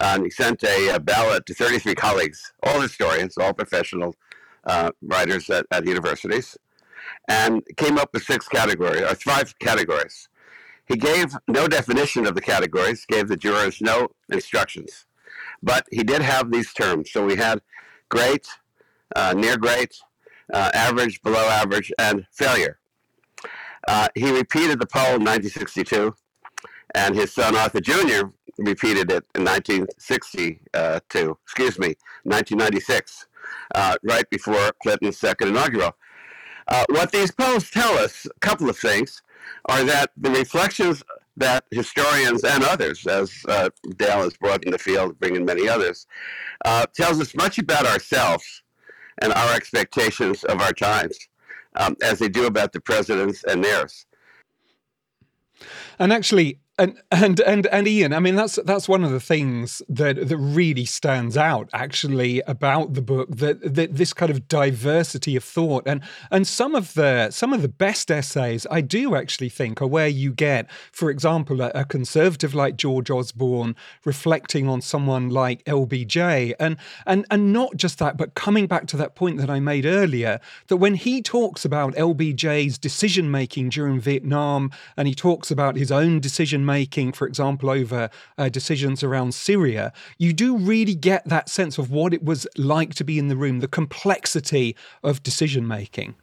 um, 0.00 0.24
he 0.24 0.30
sent 0.30 0.62
a, 0.62 0.94
a, 0.94 1.00
ballot 1.00 1.44
to 1.46 1.54
33 1.54 1.94
colleagues, 1.94 2.52
all 2.62 2.80
historians, 2.80 3.36
all 3.36 3.52
professional 3.52 4.14
uh, 4.64 4.90
writers 5.02 5.50
at, 5.50 5.66
at 5.70 5.86
universities, 5.86 6.56
and 7.28 7.62
came 7.76 7.98
up 7.98 8.10
with 8.12 8.22
six 8.22 8.46
categories, 8.48 9.02
or 9.02 9.14
five 9.16 9.58
categories. 9.58 10.28
He 10.86 10.96
gave 10.96 11.36
no 11.48 11.66
definition 11.66 12.26
of 12.26 12.34
the 12.34 12.40
categories, 12.40 13.04
gave 13.06 13.28
the 13.28 13.36
jurors 13.36 13.80
no 13.80 14.08
instructions. 14.30 15.06
But 15.62 15.86
he 15.90 16.02
did 16.02 16.22
have 16.22 16.50
these 16.50 16.72
terms. 16.72 17.10
So 17.10 17.24
we 17.24 17.36
had 17.36 17.60
great, 18.08 18.46
uh, 19.16 19.34
near 19.36 19.56
great, 19.56 19.98
uh, 20.52 20.70
average, 20.72 21.20
below 21.22 21.44
average, 21.48 21.92
and 21.98 22.26
failure. 22.32 22.78
Uh, 23.86 24.08
he 24.14 24.30
repeated 24.30 24.80
the 24.80 24.86
poll 24.86 25.16
in 25.16 25.24
1962, 25.24 26.14
and 26.94 27.14
his 27.14 27.32
son 27.32 27.56
Arthur 27.56 27.80
Jr 27.80 28.28
repeated 28.58 29.10
it 29.10 29.24
in 29.34 29.44
1962, 29.44 31.38
excuse 31.44 31.78
me, 31.78 31.94
1996, 32.24 33.26
uh, 33.74 33.96
right 34.02 34.28
before 34.30 34.72
Clinton's 34.82 35.18
second 35.18 35.48
inaugural. 35.48 35.96
Uh, 36.66 36.84
what 36.90 37.12
these 37.12 37.30
polls 37.30 37.70
tell 37.70 37.96
us, 37.98 38.26
a 38.26 38.40
couple 38.40 38.68
of 38.68 38.76
things, 38.76 39.22
are 39.66 39.84
that 39.84 40.10
the 40.16 40.30
reflections 40.30 41.02
that 41.36 41.64
historians 41.70 42.44
and 42.44 42.64
others, 42.64 43.06
as 43.06 43.32
uh, 43.48 43.70
Dale 43.96 44.24
has 44.24 44.36
brought 44.36 44.64
in 44.64 44.72
the 44.72 44.78
field, 44.78 45.18
bringing 45.18 45.44
many 45.44 45.68
others, 45.68 46.06
uh, 46.64 46.84
tells 46.94 47.20
us 47.20 47.34
much 47.34 47.58
about 47.58 47.86
ourselves 47.86 48.62
and 49.22 49.32
our 49.32 49.54
expectations 49.54 50.44
of 50.44 50.60
our 50.60 50.72
times, 50.72 51.16
um, 51.76 51.96
as 52.02 52.18
they 52.18 52.28
do 52.28 52.46
about 52.46 52.72
the 52.72 52.80
presidents 52.80 53.44
and 53.44 53.64
theirs. 53.64 54.06
And 55.98 56.12
actually, 56.12 56.58
and 56.78 56.96
and 57.10 57.40
and 57.40 57.66
and 57.66 57.88
Iain, 57.88 58.12
I 58.12 58.20
mean 58.20 58.36
that's 58.36 58.56
that's 58.64 58.88
one 58.88 59.02
of 59.02 59.10
the 59.10 59.20
things 59.20 59.82
that 59.88 60.28
that 60.28 60.36
really 60.36 60.84
stands 60.84 61.36
out 61.36 61.68
actually 61.72 62.40
about 62.42 62.94
the 62.94 63.02
book 63.02 63.28
that, 63.36 63.74
that 63.74 63.96
this 63.96 64.12
kind 64.12 64.30
of 64.30 64.46
diversity 64.46 65.34
of 65.34 65.42
thought. 65.42 65.84
And 65.86 66.00
and 66.30 66.46
some 66.46 66.76
of 66.76 66.94
the 66.94 67.30
some 67.30 67.52
of 67.52 67.62
the 67.62 67.68
best 67.68 68.10
essays 68.10 68.66
I 68.70 68.80
do 68.80 69.16
actually 69.16 69.48
think 69.48 69.82
are 69.82 69.86
where 69.86 70.06
you 70.06 70.32
get, 70.32 70.70
for 70.92 71.10
example, 71.10 71.60
a, 71.60 71.70
a 71.74 71.84
conservative 71.84 72.54
like 72.54 72.76
George 72.76 73.10
Osborne 73.10 73.74
reflecting 74.04 74.68
on 74.68 74.80
someone 74.80 75.28
like 75.30 75.64
LBJ 75.64 76.54
and 76.60 76.76
and 77.06 77.26
and 77.30 77.52
not 77.52 77.76
just 77.76 77.98
that, 77.98 78.16
but 78.16 78.34
coming 78.34 78.68
back 78.68 78.86
to 78.86 78.96
that 78.98 79.16
point 79.16 79.38
that 79.38 79.50
I 79.50 79.58
made 79.58 79.84
earlier 79.84 80.38
that 80.68 80.76
when 80.76 80.94
he 80.94 81.22
talks 81.22 81.64
about 81.64 81.94
LBJ's 81.94 82.78
decision 82.78 83.30
making 83.32 83.70
during 83.70 83.98
Vietnam 83.98 84.70
and 84.96 85.08
he 85.08 85.14
talks 85.14 85.50
about 85.50 85.74
his 85.74 85.90
own 85.90 86.20
decision 86.20 86.67
making, 86.76 87.12
for 87.12 87.26
example, 87.26 87.70
over 87.70 88.10
uh, 88.36 88.48
decisions 88.48 89.02
around 89.02 89.34
Syria, 89.34 89.92
you 90.18 90.32
do 90.32 90.56
really 90.56 90.94
get 90.94 91.24
that 91.24 91.48
sense 91.48 91.78
of 91.78 91.90
what 91.90 92.12
it 92.12 92.22
was 92.22 92.46
like 92.56 92.94
to 92.94 93.04
be 93.04 93.18
in 93.18 93.28
the 93.28 93.36
room, 93.36 93.60
the 93.60 93.74
complexity 93.80 94.76
of 95.02 95.22
decision 95.22 95.66
making. 95.66 96.14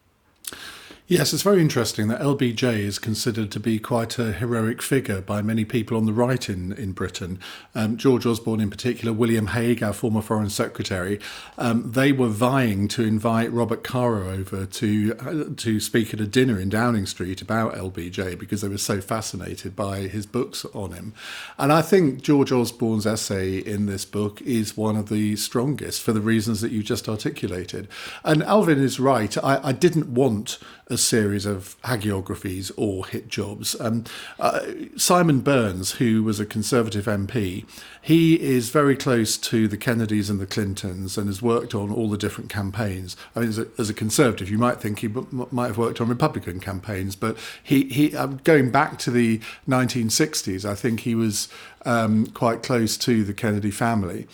Yes, 1.08 1.34
it's 1.34 1.44
very 1.44 1.62
interesting 1.62 2.08
that 2.08 2.20
LBJ 2.20 2.80
is 2.80 2.98
considered 2.98 3.52
to 3.52 3.60
be 3.60 3.78
quite 3.78 4.18
a 4.18 4.32
heroic 4.32 4.82
figure 4.82 5.22
by 5.22 5.44
many 5.44 5.64
people 5.64 5.98
on 5.98 6.08
the 6.08 6.14
right 6.14 6.50
in, 6.50 6.72
in 6.72 6.94
Britain. 6.94 7.40
Um, 7.76 7.96
George 7.96 8.26
Osborne, 8.26 8.60
in 8.60 8.72
particular, 8.72 9.14
William 9.14 9.48
Hague, 9.48 9.84
our 9.84 9.94
former 9.94 10.24
Foreign 10.24 10.50
Secretary, 10.50 11.20
um, 11.60 11.92
they 11.92 12.12
were 12.12 12.30
vying 12.30 12.88
to 12.88 13.04
invite 13.04 13.52
Robert 13.52 13.84
Caro 13.84 14.32
over 14.32 14.66
to 14.66 15.16
uh, 15.20 15.54
to 15.56 15.80
speak 15.80 16.12
at 16.12 16.20
a 16.20 16.26
dinner 16.26 16.60
in 16.60 16.70
Downing 16.70 17.06
Street 17.06 17.40
about 17.40 17.76
LBJ 17.76 18.40
because 18.40 18.62
they 18.62 18.68
were 18.68 18.80
so 18.80 19.00
fascinated 19.00 19.76
by 19.76 20.08
his 20.08 20.26
books 20.26 20.66
on 20.74 20.94
him. 20.94 21.14
And 21.60 21.72
I 21.72 21.84
think 21.84 22.24
George 22.24 22.52
Osborne's 22.52 23.06
essay 23.06 23.60
in 23.60 23.86
this 23.86 24.06
book 24.06 24.42
is 24.42 24.76
one 24.76 24.96
of 24.96 25.10
the 25.10 25.36
strongest 25.36 26.02
for 26.02 26.14
the 26.14 26.22
reasons 26.22 26.62
that 26.62 26.72
you 26.72 26.82
just 26.82 27.08
articulated. 27.08 27.88
And 28.24 28.42
Alvin 28.42 28.80
is 28.80 29.00
right. 29.00 29.38
I, 29.44 29.68
I 29.68 29.72
didn't 29.72 30.08
want 30.08 30.58
a 30.96 30.98
series 30.98 31.46
of 31.46 31.76
hagiographies 31.84 32.72
or 32.78 33.06
hit 33.06 33.28
jobs. 33.28 33.76
Um, 33.82 34.06
uh, 34.40 34.62
Simon 34.96 35.42
Burns, 35.42 35.92
who 35.92 36.24
was 36.24 36.40
a 36.40 36.46
Conservative 36.46 37.06
MP, 37.06 37.66
he 38.02 38.40
is 38.42 38.70
very 38.70 38.96
close 38.96 39.38
to 39.38 39.68
the 39.68 39.76
Kennedys 39.76 40.30
and 40.30 40.40
the 40.40 40.48
Clintons 40.48 41.18
and 41.18 41.28
has 41.28 41.42
worked 41.42 41.76
on 41.76 41.92
all 41.92 42.10
the 42.10 42.18
different 42.18 42.50
campaigns. 42.50 43.18
I 43.36 43.42
mean, 43.42 43.50
as 43.50 43.60
a, 43.60 43.68
as 43.78 43.90
a 43.90 43.94
Conservative, 43.94 44.50
you 44.50 44.58
might 44.58 44.80
think 44.80 45.00
he 45.00 45.08
b- 45.08 45.28
might 45.52 45.68
have 45.68 45.78
worked 45.78 46.00
on 46.00 46.08
Republican 46.08 46.62
campaigns, 46.62 47.18
but 47.18 47.38
he, 47.62 47.84
he 47.90 48.16
um, 48.16 48.40
going 48.46 48.72
back 48.72 48.98
to 49.00 49.12
the 49.12 49.40
1960s, 49.68 50.64
I 50.64 50.76
think 50.76 51.02
he 51.02 51.14
was 51.14 51.50
um, 51.86 52.28
quite 52.28 52.64
close 52.64 52.96
to 53.00 53.26
the 53.26 53.34
Kennedy 53.34 53.72
family. 53.72 54.28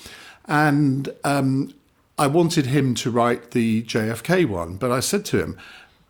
And 0.46 1.10
um, 1.24 1.74
I 2.22 2.28
wanted 2.28 2.68
him 2.68 2.94
to 2.96 3.10
write 3.10 3.50
the 3.50 3.82
JFK 3.82 4.46
one, 4.48 4.76
but 4.76 4.92
I 4.92 5.00
said 5.00 5.26
to 5.26 5.40
him, 5.40 5.58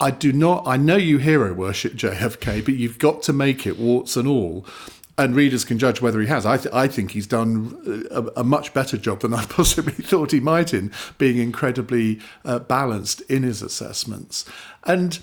I 0.02 0.10
do 0.10 0.34
not. 0.34 0.64
I 0.66 0.78
know 0.78 0.98
you 0.98 1.20
hero 1.20 1.54
worship 1.54 1.94
JFK, 1.94 2.66
but 2.66 2.74
you've 2.74 2.98
got 2.98 3.22
to 3.24 3.34
make 3.34 3.68
it 3.68 3.78
warts 3.78 4.18
and 4.18 4.28
all. 4.28 4.66
And 5.16 5.36
readers 5.36 5.64
can 5.64 5.78
judge 5.78 6.02
whether 6.02 6.20
he 6.20 6.26
has. 6.26 6.44
I, 6.44 6.58
th- 6.58 6.74
I 6.74 6.88
think 6.88 7.12
he's 7.12 7.28
done 7.28 8.08
a, 8.10 8.40
a, 8.40 8.44
much 8.44 8.74
better 8.74 8.98
job 8.98 9.20
than 9.20 9.36
I 9.36 9.46
possibly 9.50 9.94
thought 9.94 10.32
he 10.32 10.40
might 10.40 10.74
in 10.74 10.92
being 11.20 11.38
incredibly 11.38 12.20
uh, 12.44 12.58
balanced 12.58 13.22
in 13.22 13.44
his 13.44 13.62
assessments. 13.62 14.44
And 14.86 15.20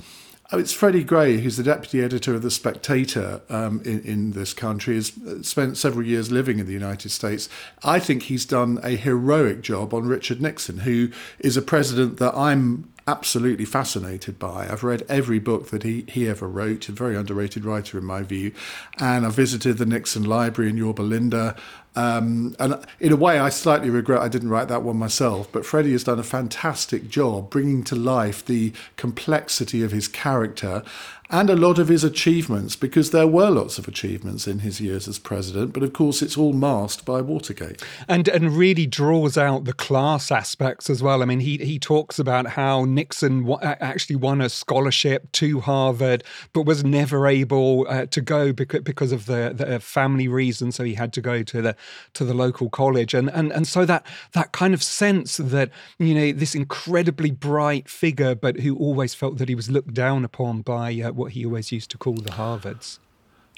oh, 0.53 0.59
it's 0.61 0.73
Freddy 0.73 1.03
Gray, 1.03 1.39
who's 1.39 1.57
the 1.57 1.65
deputy 1.65 2.01
editor 2.01 2.35
of 2.35 2.43
The 2.43 2.51
Spectator 2.51 3.41
um, 3.49 3.83
in, 3.85 4.01
in 4.03 4.31
this 4.31 4.55
country, 4.55 4.95
has 4.95 5.13
spent 5.43 5.77
several 5.77 6.07
years 6.07 6.31
living 6.31 6.61
in 6.61 6.67
the 6.67 6.73
United 6.73 7.11
States. 7.11 7.49
I 7.83 7.99
think 7.99 8.25
he's 8.25 8.47
done 8.47 8.79
a 8.85 8.91
heroic 8.91 9.63
job 9.63 9.93
on 9.93 10.07
Richard 10.07 10.41
Nixon, 10.41 10.81
who 10.81 11.11
is 11.41 11.57
a 11.57 11.63
president 11.63 12.19
that 12.19 12.37
I'm 12.37 12.93
absolutely 13.09 13.65
fascinated 13.65 14.39
by. 14.39 14.69
I've 14.69 14.85
read 14.85 15.03
every 15.09 15.39
book 15.39 15.71
that 15.71 15.83
he, 15.83 16.05
he 16.09 16.29
ever 16.29 16.47
wrote, 16.47 16.91
a 16.91 16.93
very 16.93 17.17
underrated 17.17 17.65
writer 17.65 17.97
in 17.97 18.05
my 18.05 18.23
view. 18.23 18.53
And 18.99 19.25
I 19.25 19.31
visited 19.31 19.79
the 19.79 19.87
Nixon 19.87 20.25
Library 20.25 20.69
in 20.69 20.77
Yorba 20.77 21.01
Linda. 21.01 21.57
Um, 21.97 22.55
and 22.59 22.85
in 23.01 23.13
a 23.13 23.17
way, 23.17 23.39
I 23.39 23.49
slightly 23.49 23.91
regret 23.91 24.21
I 24.21 24.29
didn't 24.29 24.51
write 24.51 24.69
that 24.69 24.83
one 24.83 24.97
myself, 24.97 25.49
but 25.51 25.67
Freddy 25.67 25.93
has 25.93 26.05
done 26.05 26.19
a 26.19 26.25
fantastic 26.25 27.09
job 27.09 27.51
bringing 27.51 27.83
to 27.85 27.97
life 27.97 28.45
the 28.45 28.73
complexity 28.97 29.83
of 29.83 29.91
his 29.91 30.07
character 30.07 30.85
and 31.31 31.51
a 31.51 31.57
lot 31.57 31.79
of 31.79 31.89
his 31.89 32.05
achievements, 32.05 32.75
because 32.75 33.11
there 33.11 33.27
were 33.27 33.51
lots 33.51 33.79
of 33.79 33.87
achievements 33.87 34.47
in 34.47 34.61
his 34.61 34.81
years 34.81 35.07
as 35.07 35.19
president, 35.19 35.75
but 35.75 35.83
of 35.83 35.93
course 35.93 36.23
it's 36.23 36.39
all 36.39 36.55
masked 36.55 37.05
by 37.05 37.21
Watergate. 37.21 37.83
And 38.09 38.29
and 38.29 38.53
really 38.53 38.87
draws 38.87 39.37
out 39.37 39.65
the 39.65 39.75
class 39.75 40.33
aspects 40.33 40.89
as 40.89 41.03
well. 41.03 41.23
I 41.23 41.27
mean, 41.27 41.41
he 41.41 41.59
he 41.59 41.79
talks 41.79 42.19
about 42.19 42.47
how 42.47 42.85
Nixon 42.85 43.45
w- 43.45 43.59
actually 43.63 44.17
won 44.17 44.41
a 44.41 44.49
scholarship 44.49 45.31
to 45.33 45.61
Harvard, 45.61 46.25
but 46.55 46.63
was 46.63 46.83
never 46.83 47.27
able 47.27 47.87
uh, 47.89 48.07
to 48.07 48.21
go 48.23 48.53
because 48.53 48.81
because 48.81 49.13
of 49.13 49.27
the, 49.27 49.53
the 49.55 49.81
family 49.81 50.29
reasons. 50.29 50.77
So 50.77 50.85
he 50.85 50.95
had 50.95 51.13
to 51.13 51.21
go 51.21 51.43
to 51.43 51.61
the 51.61 51.77
to 52.15 52.25
the 52.25 52.35
local 52.35 52.71
college, 52.71 53.15
and 53.15 53.31
and 53.31 53.53
and 53.53 53.67
so 53.67 53.85
that 53.85 54.07
that 54.33 54.53
kind 54.53 54.75
of 54.75 54.83
sense 54.83 55.37
that 55.37 55.71
you 55.99 56.15
know 56.15 56.33
this 56.33 56.55
incredibly 56.55 57.31
bright 57.31 57.89
figure, 57.89 58.35
but 58.35 58.61
who 58.61 58.77
always 58.77 59.15
felt 59.15 59.39
that 59.39 59.49
he 59.49 59.55
was 59.55 59.71
looked 59.71 59.95
down 59.95 60.25
upon 60.25 60.63
by. 60.63 60.89
Uh, 61.01 61.13
what 61.13 61.33
he 61.33 61.45
always 61.45 61.73
used 61.73 61.91
to 61.91 61.99
call 61.99 62.15
the 62.15 62.31
Harvards. 62.31 62.99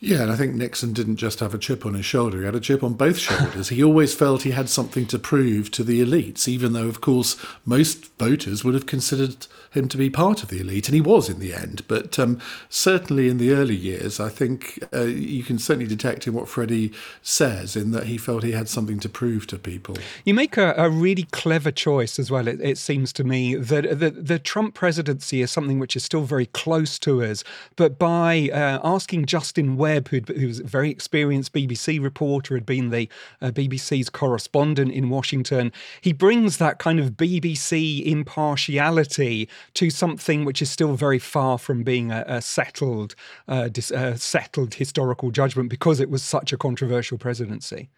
Yeah, 0.03 0.23
and 0.23 0.33
I 0.33 0.37
think 0.37 0.55
Nixon 0.55 0.95
didn't 0.95 1.17
just 1.17 1.41
have 1.41 1.53
a 1.53 1.59
chip 1.59 1.85
on 1.85 1.93
his 1.93 2.07
shoulder, 2.07 2.39
he 2.39 2.47
had 2.47 2.55
a 2.55 2.61
chip 2.61 2.83
on 2.83 2.95
both 2.95 3.19
shoulders. 3.19 3.69
he 3.69 3.85
always 3.85 4.15
felt 4.15 4.43
he 4.43 4.53
had 4.53 4.71
something 4.71 5.07
to 5.07 5.19
prove 5.19 5.71
to 5.73 5.85
the 5.85 6.03
elites, 6.03 6.49
even 6.49 6.73
though, 6.73 6.89
of 6.89 7.03
course, 7.03 7.37
most 7.67 8.07
voters 8.19 8.65
would 8.65 8.75
have 8.75 8.87
considered 8.87 9.47
him 9.71 9.89
to 9.89 9.97
be 9.97 10.11
part 10.11 10.43
of 10.43 10.49
the 10.49 10.61
elite, 10.61 10.89
and 10.89 10.95
he 10.95 11.01
was 11.01 11.29
in 11.29 11.39
the 11.39 11.55
end. 11.55 11.83
But 11.87 12.19
um, 12.19 12.41
certainly 12.69 13.29
in 13.29 13.39
the 13.39 13.53
early 13.53 13.77
years, 13.77 14.19
I 14.19 14.29
think 14.29 14.83
uh, 14.93 15.03
you 15.03 15.45
can 15.45 15.59
certainly 15.59 15.87
detect 15.87 16.27
in 16.27 16.33
what 16.33 16.49
Freddy 16.49 16.93
says, 17.23 17.77
in 17.77 17.91
that 17.93 18.07
he 18.07 18.17
felt 18.19 18.43
he 18.43 18.53
had 18.53 18.69
something 18.69 18.99
to 19.01 19.09
prove 19.09 19.47
to 19.49 19.59
people. 19.59 19.97
You 20.25 20.35
make 20.35 20.57
a, 20.57 20.75
a 20.77 20.89
really 20.89 21.25
clever 21.31 21.71
choice 21.71 22.19
as 22.19 22.31
well, 22.31 22.49
it, 22.49 22.61
it 22.61 22.79
seems 22.79 23.13
to 23.15 23.25
me, 23.25 23.55
that 23.55 24.01
the, 24.01 24.11
the, 24.11 24.41
Trump 24.41 24.75
presidency 24.75 25.43
is 25.43 25.51
something 25.51 25.79
which 25.79 25.95
is 25.95 26.03
still 26.03 26.23
very 26.23 26.47
close 26.47 26.99
to 27.01 27.23
us, 27.23 27.45
but 27.77 27.99
by 27.99 28.49
uh, 28.53 28.81
asking 28.83 29.27
Justin 29.27 29.77
Webb, 29.91 30.09
who 30.09 30.47
was 30.47 30.61
a 30.61 30.65
very 30.65 30.91
experienced 30.91 31.53
BBC 31.53 32.03
reporter, 32.03 32.55
had 32.55 32.67
been 32.67 32.91
the 32.91 33.09
uh, 33.43 33.51
BBC's 33.51 34.09
correspondent 34.09 34.93
in 34.93 35.11
Washington. 35.11 35.73
He 36.01 36.13
brings 36.13 36.59
that 36.59 36.79
kind 36.79 37.01
of 37.01 37.13
BBC 37.13 38.05
impartiality 38.05 39.49
to 39.75 39.91
something 39.91 40.45
which 40.45 40.63
is 40.63 40.71
still 40.71 40.95
very 40.95 41.19
far 41.19 41.59
from 41.59 41.83
being 41.83 42.13
a, 42.13 42.25
a 42.27 42.41
settled, 42.41 43.15
uh, 43.49 43.69
dis, 43.69 43.91
uh, 43.91 44.17
settled 44.17 44.75
historical 44.75 45.31
judgment 45.31 45.69
because 45.69 45.99
it 45.99 46.11
was 46.11 46.23
such 46.23 46.53
a 46.53 46.57
controversial 46.57 47.19
presidency. 47.19 47.89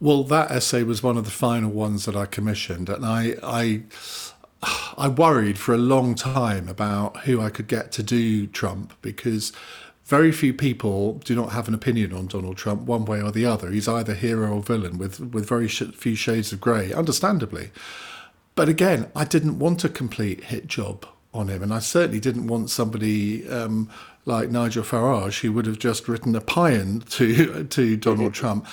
Well, 0.00 0.24
that 0.24 0.50
essay 0.50 0.82
was 0.82 1.02
one 1.02 1.16
of 1.16 1.24
the 1.24 1.30
final 1.30 1.70
ones 1.70 2.04
that 2.06 2.16
I 2.16 2.26
commissioned, 2.26 2.88
and 2.88 3.06
I, 3.06 3.36
I, 3.42 3.82
I 4.98 5.08
worried 5.08 5.58
for 5.58 5.74
a 5.74 5.78
long 5.78 6.16
time 6.16 6.68
about 6.68 7.18
who 7.18 7.40
I 7.40 7.50
could 7.50 7.68
get 7.68 7.92
to 7.92 8.02
do 8.02 8.48
Trump 8.48 8.92
because 9.00 9.52
very 10.04 10.32
few 10.32 10.52
people 10.52 11.14
do 11.24 11.34
not 11.34 11.52
have 11.52 11.66
an 11.66 11.74
opinion 11.74 12.12
on 12.12 12.26
Donald 12.26 12.56
Trump 12.56 12.82
one 12.82 13.04
way 13.06 13.22
or 13.22 13.32
the 13.32 13.46
other. 13.46 13.70
He's 13.70 13.88
either 13.88 14.14
hero 14.14 14.56
or 14.56 14.62
villain 14.62 14.98
with, 14.98 15.18
with 15.18 15.48
very 15.48 15.66
sh- 15.66 15.94
few 15.94 16.14
shades 16.14 16.52
of 16.52 16.60
grey, 16.60 16.92
understandably. 16.92 17.70
But 18.54 18.68
again, 18.68 19.10
I 19.16 19.24
didn't 19.24 19.58
want 19.58 19.82
a 19.84 19.88
complete 19.88 20.44
hit 20.44 20.66
job 20.66 21.06
on 21.32 21.48
him, 21.48 21.62
and 21.62 21.72
I 21.72 21.78
certainly 21.78 22.20
didn't 22.20 22.46
want 22.46 22.70
somebody 22.70 23.48
um, 23.48 23.90
like 24.26 24.50
Nigel 24.50 24.84
Farage 24.84 25.40
who 25.40 25.52
would 25.52 25.66
have 25.66 25.78
just 25.78 26.06
written 26.06 26.36
a 26.36 26.40
paean 26.40 27.00
to 27.10 27.64
to 27.70 27.96
Donald 27.96 28.34
Trump. 28.40 28.66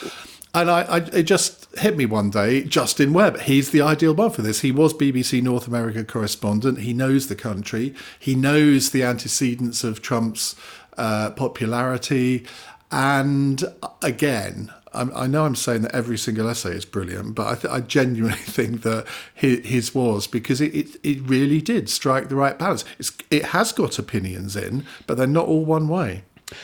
And 0.53 0.69
I, 0.69 0.81
I, 0.81 0.97
it 0.97 1.23
just 1.23 1.73
hit 1.77 1.95
me 1.95 2.05
one 2.05 2.29
day, 2.29 2.63
Justin 2.63 3.13
Webb. 3.13 3.39
He's 3.39 3.71
the 3.71 3.81
ideal 3.81 4.13
one 4.13 4.31
for 4.31 4.41
this. 4.41 4.59
He 4.59 4.71
was 4.73 4.93
BBC 4.93 5.41
North 5.41 5.65
America 5.65 6.03
correspondent. 6.03 6.79
He 6.79 6.93
knows 6.93 7.27
the 7.27 7.35
country. 7.35 7.95
He 8.19 8.35
knows 8.35 8.89
the 8.89 9.01
antecedents 9.01 9.85
of 9.85 10.01
Trump's 10.01 10.57
uh, 11.01 11.31
popularity. 11.31 12.45
And 12.91 13.63
again, 14.03 14.71
I, 14.93 15.01
I, 15.01 15.27
know 15.27 15.45
I'm 15.45 15.55
saying 15.55 15.81
that 15.81 15.95
every 15.95 16.17
single 16.17 16.47
essay 16.47 16.75
is 16.75 16.85
brilliant, 16.85 17.33
but 17.33 17.47
I, 17.47 17.55
th- 17.55 17.73
I 17.73 17.79
genuinely 17.79 18.37
think 18.37 18.83
that 18.83 19.07
his, 19.33 19.65
his, 19.65 19.95
was 19.95 20.27
because 20.27 20.61
it, 20.61 20.75
it, 20.75 20.99
it 21.01 21.21
really 21.23 21.59
did 21.59 21.89
strike 21.89 22.29
the 22.29 22.35
right 22.35 22.57
balance. 22.59 22.85
It's, 22.99 23.11
it 23.31 23.45
has 23.45 23.71
got 23.71 23.97
opinions 23.97 24.55
in, 24.55 24.85
but 25.07 25.17
they're 25.17 25.25
not 25.25 25.47
all 25.47 25.65
one 25.65 25.87
way. 25.87 26.23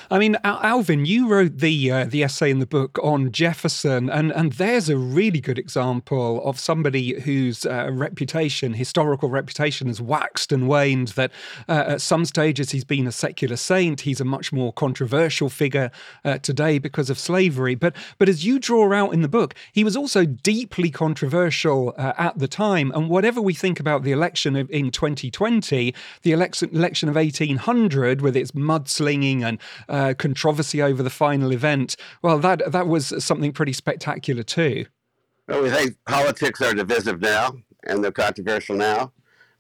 I 0.10 0.20
mean, 0.20 0.38
Alvin, 0.44 1.06
you 1.06 1.28
wrote 1.28 1.60
the 1.60 1.92
uh, 1.92 2.06
the 2.06 2.24
essay 2.24 2.50
in 2.50 2.60
the 2.60 2.66
book 2.66 3.00
on 3.02 3.32
Jefferson, 3.32 4.10
and 4.10 4.32
and 4.32 4.54
there's 4.54 4.90
a 4.90 4.98
really 4.98 5.42
good 5.42 5.60
example 5.60 6.42
of 6.44 6.60
somebody 6.60 7.20
whose 7.22 7.66
uh, 7.66 7.90
reputation, 7.92 8.74
historical 8.74 9.30
reputation, 9.30 9.88
has 9.88 10.02
waxed 10.02 10.52
and 10.52 10.68
waned. 10.68 11.10
That 11.10 11.32
uh, 11.68 11.84
at 11.88 12.02
some 12.02 12.26
stages 12.26 12.72
he's 12.72 12.84
been 12.84 13.08
a 13.08 13.12
secular 13.12 13.56
saint. 13.56 14.02
He's 14.02 14.22
a 14.22 14.26
much 14.26 14.52
more 14.52 14.74
controversial 14.74 15.50
figure 15.50 15.92
uh, 16.24 16.38
today 16.40 16.80
because 16.80 17.10
of 17.10 17.20
slavery. 17.20 17.76
But 17.76 17.96
but 18.18 18.30
as 18.30 18.46
you 18.46 18.60
draw 18.60 18.94
out 18.94 19.14
in 19.14 19.22
the 19.22 19.30
book, 19.30 19.56
he 19.72 19.84
was 19.84 19.96
also 19.96 20.26
deeply 20.26 20.90
controversial 20.90 21.94
uh, 21.98 22.14
at 22.18 22.40
the 22.40 22.48
time. 22.48 22.92
And 22.94 23.10
whatever 23.10 23.42
we 23.42 23.54
think 23.54 23.80
about 23.80 24.04
the 24.04 24.12
election 24.12 24.56
in 24.56 24.92
2020, 24.92 25.94
the 26.24 26.32
election 26.32 26.70
election 26.76 27.10
of 27.10 27.16
1800 27.16 28.22
with 28.22 28.36
its 28.36 28.52
mudslinging 28.52 29.44
and 29.44 29.60
uh, 29.90 30.14
controversy 30.18 30.82
over 30.82 31.04
the 31.04 31.10
final 31.10 31.52
event. 31.52 31.96
Well, 32.22 32.40
that 32.40 32.72
that 32.72 32.88
was 32.88 33.14
something 33.24 33.52
pretty 33.52 33.74
spectacular 33.74 34.44
too. 34.44 34.86
Well, 35.48 35.64
we 35.64 35.70
think 35.70 35.96
politics 36.06 36.62
are 36.62 36.74
divisive 36.74 37.22
now, 37.22 37.54
and 37.86 38.04
they're 38.04 38.12
controversial 38.12 38.76
now. 38.76 39.14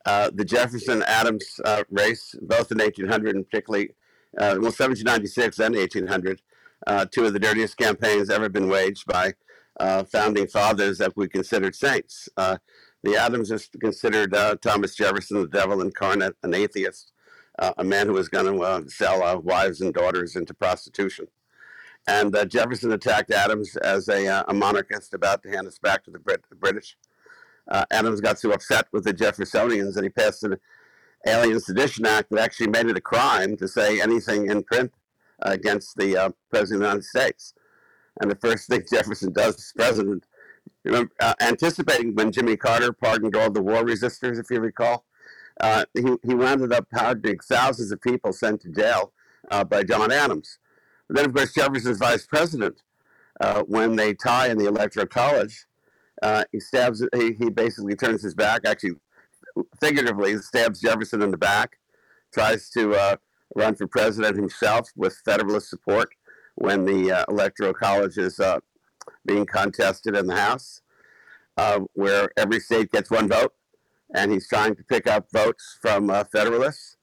Uh, 0.05 0.29
the 0.33 0.45
Jefferson 0.45 1.03
Adams 1.03 1.59
uh, 1.65 1.83
race, 1.89 2.36
both 2.41 2.71
in 2.71 2.77
1800 2.77 3.36
and 3.36 3.45
particularly, 3.50 3.89
uh, 4.38 4.55
well, 4.59 4.71
1796 4.71 5.59
and 5.59 5.75
1800, 5.75 6.41
uh, 6.88 7.05
two 7.12 7.25
of 7.25 7.33
the 7.33 7.39
dirtiest 7.39 7.77
campaigns 7.77 8.29
ever 8.29 8.47
been 8.47 8.69
waged 8.69 9.05
by 9.05 9.33
uh, 9.79 10.03
founding 10.05 10.47
fathers 10.47 10.97
that 10.97 11.15
we 11.15 11.27
considered 11.27 11.75
saints. 11.75 12.29
The 13.03 13.15
Adams 13.15 13.51
is 13.51 13.69
considered 13.79 14.33
uh, 14.33 14.55
Thomas 14.62 14.95
Jefferson 14.95 15.41
the 15.41 15.47
devil 15.47 15.81
incarnate, 15.81 16.36
an 16.43 16.53
atheist, 16.53 17.13
uh, 17.60 17.74
a 17.78 17.84
man 17.84 18.08
who 18.08 18.14
was 18.14 18.30
going 18.30 18.46
to 18.46 18.62
uh, 18.62 18.82
sell 18.88 19.42
wives 19.42 19.82
and 19.82 19.94
daughters 19.94 20.36
into 20.36 20.54
prostitution. 20.54 21.28
And 22.08 22.34
Jefferson 22.50 22.94
attacked 22.94 23.32
Adams 23.32 23.76
as 23.78 24.08
a, 24.08 24.46
a, 24.48 24.54
monarchist 24.54 25.14
about 25.14 25.44
to 25.44 25.50
hand 25.50 25.68
us 25.68 25.78
back 25.78 26.06
to 26.06 26.12
the, 26.12 26.20
Brit- 26.20 26.46
British. 26.58 26.96
Adams 27.92 28.22
got 28.22 28.40
so 28.40 28.52
upset 28.52 28.88
with 28.94 29.04
the 29.04 29.14
Jeffersonians 29.14 29.96
that 29.96 30.06
he 30.06 30.10
passed 30.10 30.44
an 30.44 30.58
Alien 31.26 31.60
Sedition 31.60 32.06
Act 32.06 32.30
that 32.30 32.40
actually 32.40 32.70
made 32.70 32.88
it 32.88 32.98
a 32.98 33.02
crime 33.02 33.58
to 33.58 33.68
say 33.68 34.02
anything 34.02 34.50
in 34.50 34.64
print 34.64 34.92
against 35.40 35.98
the 35.98 36.18
uh, 36.18 36.30
President 36.50 36.76
of 36.76 36.80
the 36.80 36.86
United 36.86 37.04
States. 37.04 37.54
And 38.22 38.32
the 38.32 38.36
first 38.36 38.68
thing 38.68 38.84
Jefferson 38.92 39.34
does 39.34 39.56
as 39.56 39.74
president, 39.76 40.26
remember, 40.84 41.12
uh, 41.20 41.34
anticipating 41.42 42.16
when 42.16 42.32
Jimmy 42.32 42.58
Carter 42.58 42.94
pardoned 42.94 43.36
all 43.36 43.52
the 43.52 43.62
war 43.62 43.84
resistors, 43.84 44.40
if 44.40 44.50
you 44.50 44.60
recall, 44.60 45.06
uh, 45.60 45.86
he, 45.94 46.16
he 46.24 46.36
wound 46.36 46.72
up 46.72 46.90
pardoning 46.90 47.40
thousands 47.40 47.92
of 47.92 48.02
people 48.02 48.34
sent 48.34 48.62
to 48.62 48.70
jail 48.70 49.14
uh, 49.52 49.64
by 49.64 49.84
John 49.84 50.12
Adams. 50.12 50.60
But 51.08 51.18
then, 51.18 51.26
of 51.26 51.34
course, 51.34 51.54
Jefferson's 51.54 52.00
vice 52.00 52.26
president, 52.26 52.82
uh, 53.40 53.64
when 53.64 53.96
they 53.96 54.14
tie 54.14 54.50
in 54.50 54.58
the 54.58 54.68
Electoral 54.68 55.08
College, 55.08 55.66
uh, 56.22 56.44
he 56.52 56.60
stabs, 56.60 57.06
he, 57.16 57.34
he 57.40 57.50
basically 57.50 57.96
turns 57.96 58.24
his 58.24 58.34
back, 58.34 58.62
actually, 58.66 58.96
figuratively, 59.80 60.38
stabs 60.38 60.82
Jefferson 60.82 61.22
in 61.22 61.32
the 61.32 61.38
back, 61.38 61.78
tries 62.34 62.70
to 62.72 63.18
run 63.56 63.76
for 63.76 63.88
president 63.88 64.36
himself 64.36 64.90
with 64.96 65.22
Federalist 65.26 65.70
support 65.70 66.10
when 66.56 66.86
the 66.86 67.12
uh, 67.12 67.26
Electoral 67.30 67.74
College 67.74 68.18
is 68.18 68.40
uh, 68.40 68.60
being 69.26 69.46
contested 69.46 70.16
in 70.16 70.28
the 70.28 70.36
House, 70.36 70.82
uh, 71.56 71.80
where 71.94 72.30
every 72.38 72.60
state 72.60 72.92
gets 72.92 73.12
one 73.12 73.28
vote, 73.28 73.54
and 74.14 74.32
he's 74.32 74.48
trying 74.48 74.76
to 74.76 74.84
pick 74.84 75.08
up 75.08 75.28
votes 75.32 75.78
from 75.82 76.10
uh, 76.10 76.24
Federalists. 76.26 76.98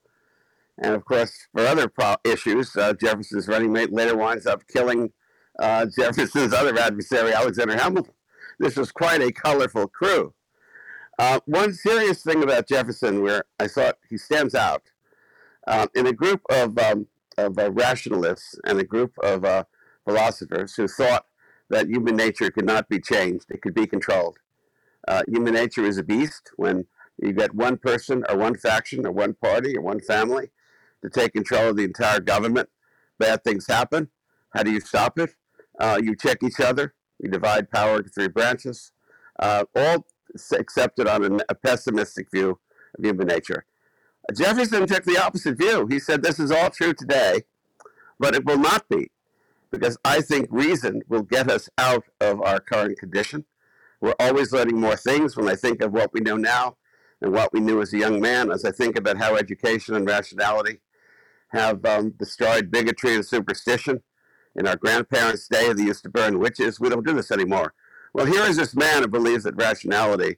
And 0.83 0.95
of 0.95 1.05
course, 1.05 1.47
for 1.53 1.67
other 1.67 1.89
pro- 1.89 2.17
issues, 2.25 2.75
uh, 2.77 2.95
Jefferson's 2.95 3.49
running 3.49 3.73
mate 3.73 3.93
later 3.93 4.17
winds 4.17 4.47
up 4.47 4.67
killing 4.67 5.13
uh, 5.59 5.87
Jefferson's 5.99 6.53
other 6.53 6.77
adversary, 6.79 7.33
Alexander 7.33 7.77
Hamilton. 7.77 8.15
This 8.59 8.77
was 8.77 8.93
quite 8.93 9.23
a 9.23 9.33
colorful 9.33 9.89
crew. 9.89 10.35
one 11.45 11.75
serious 11.75 12.23
thing 12.23 12.43
about 12.43 12.69
Jefferson, 12.69 13.23
where 13.23 13.45
I 13.59 13.69
thought 13.69 13.99
he 14.09 14.17
stands 14.17 14.55
out, 14.55 14.83
uh, 15.67 15.87
in 15.95 16.07
a 16.07 16.13
group 16.13 16.43
of, 16.51 16.79
um, 16.79 17.07
of 17.39 17.59
uh, 17.59 17.71
rationalists 17.73 18.59
and 18.65 18.79
a 18.79 18.85
group 18.85 19.13
of 19.23 19.45
uh, 19.45 19.65
philosophers 20.05 20.75
who 20.75 20.87
thought 20.87 21.27
that 21.71 21.89
human 21.89 22.17
nature 22.17 22.51
could 22.51 22.67
not 22.67 22.89
be 22.89 23.01
changed, 23.01 23.47
it 23.51 23.63
could 23.63 23.75
be 23.75 23.87
controlled. 23.87 24.39
Uh, 25.09 25.23
human 25.29 25.55
nature 25.55 25.85
is 25.85 25.99
a 25.99 26.03
beast 26.03 26.51
when 26.57 26.87
you 27.19 27.33
get 27.33 27.55
one 27.55 27.77
person 27.77 28.25
or 28.29 28.37
one 28.37 28.57
faction 28.57 29.07
or 29.07 29.13
one 29.13 29.35
party 29.35 29.77
or 29.77 29.83
one 29.83 30.01
family 30.01 30.51
to 31.03 31.11
take 31.11 31.33
control 31.33 31.71
of 31.71 31.77
the 31.77 31.85
entire 31.85 32.21
government. 32.21 32.69
Bad 33.19 33.45
things 33.45 33.67
happen. 33.67 34.09
How 34.55 34.63
do 34.63 34.73
you 34.73 34.81
stop 34.81 35.19
it? 35.19 35.35
Uh, 35.79 36.01
you 36.03 36.17
check 36.17 36.39
each 36.43 36.61
other. 36.61 36.95
You 37.19 37.31
divide 37.31 37.71
power 37.71 37.99
into 37.99 38.11
three 38.11 38.29
branches. 38.29 38.93
Uh, 39.39 39.65
all 39.75 40.07
accepted 40.53 41.07
on 41.07 41.25
a, 41.25 41.45
a 41.49 41.55
pessimistic 41.55 42.29
view 42.33 42.59
of 42.99 43.05
human 43.05 43.27
nature. 43.27 43.65
Jefferson 44.35 44.87
took 44.87 45.05
the 45.05 45.19
opposite 45.19 45.59
view. 45.59 45.87
He 45.89 45.99
said, 45.99 46.23
This 46.23 46.39
is 46.39 46.51
all 46.51 46.71
true 46.71 46.95
today, 46.95 47.43
but 48.19 48.35
it 48.35 48.45
will 48.45 48.59
not 48.59 48.89
be, 48.89 49.11
because 49.71 49.99
I 50.05 50.23
think 50.23 50.49
reason 50.51 51.03
will 51.09 51.23
get 51.23 51.51
us 51.51 51.69
out 51.77 52.05
of 52.21 52.41
our 52.41 52.59
current 52.59 52.99
condition. 52.99 53.45
We're 54.01 54.15
always 54.19 54.53
learning 54.53 54.81
more 54.81 54.97
things. 54.97 55.37
When 55.37 55.49
I 55.49 55.57
think 55.57 55.83
of 55.83 55.93
what 55.93 56.13
we 56.13 56.21
know 56.21 56.37
now 56.37 56.77
and 57.25 57.33
what 57.33 57.55
we 57.55 57.61
knew 57.61 57.81
as 57.81 57.91
a 57.95 57.99
young 57.99 58.21
man, 58.21 58.53
as 58.53 58.67
I 58.67 58.71
think 58.71 58.99
about 58.99 59.17
how 59.17 59.35
education 59.37 59.95
and 59.95 60.07
rationality 60.07 60.81
have 61.53 61.83
um, 61.87 62.11
destroyed 62.19 62.71
bigotry 62.71 63.15
and 63.15 63.25
superstition. 63.25 64.03
In 64.57 64.69
our 64.69 64.77
grandparents' 64.77 65.49
day, 65.49 65.73
they 65.73 65.85
used 65.85 66.03
to 66.03 66.11
burn 66.11 66.39
witches. 66.39 66.79
We 66.79 66.91
don't 66.91 67.07
do 67.07 67.15
this 67.15 67.31
anymore. 67.31 67.73
Well, 68.13 68.27
here 68.27 68.43
is 68.43 68.59
this 68.59 68.77
man 68.77 69.01
who 69.01 69.09
believes 69.09 69.45
that 69.45 69.57
rationality 69.57 70.37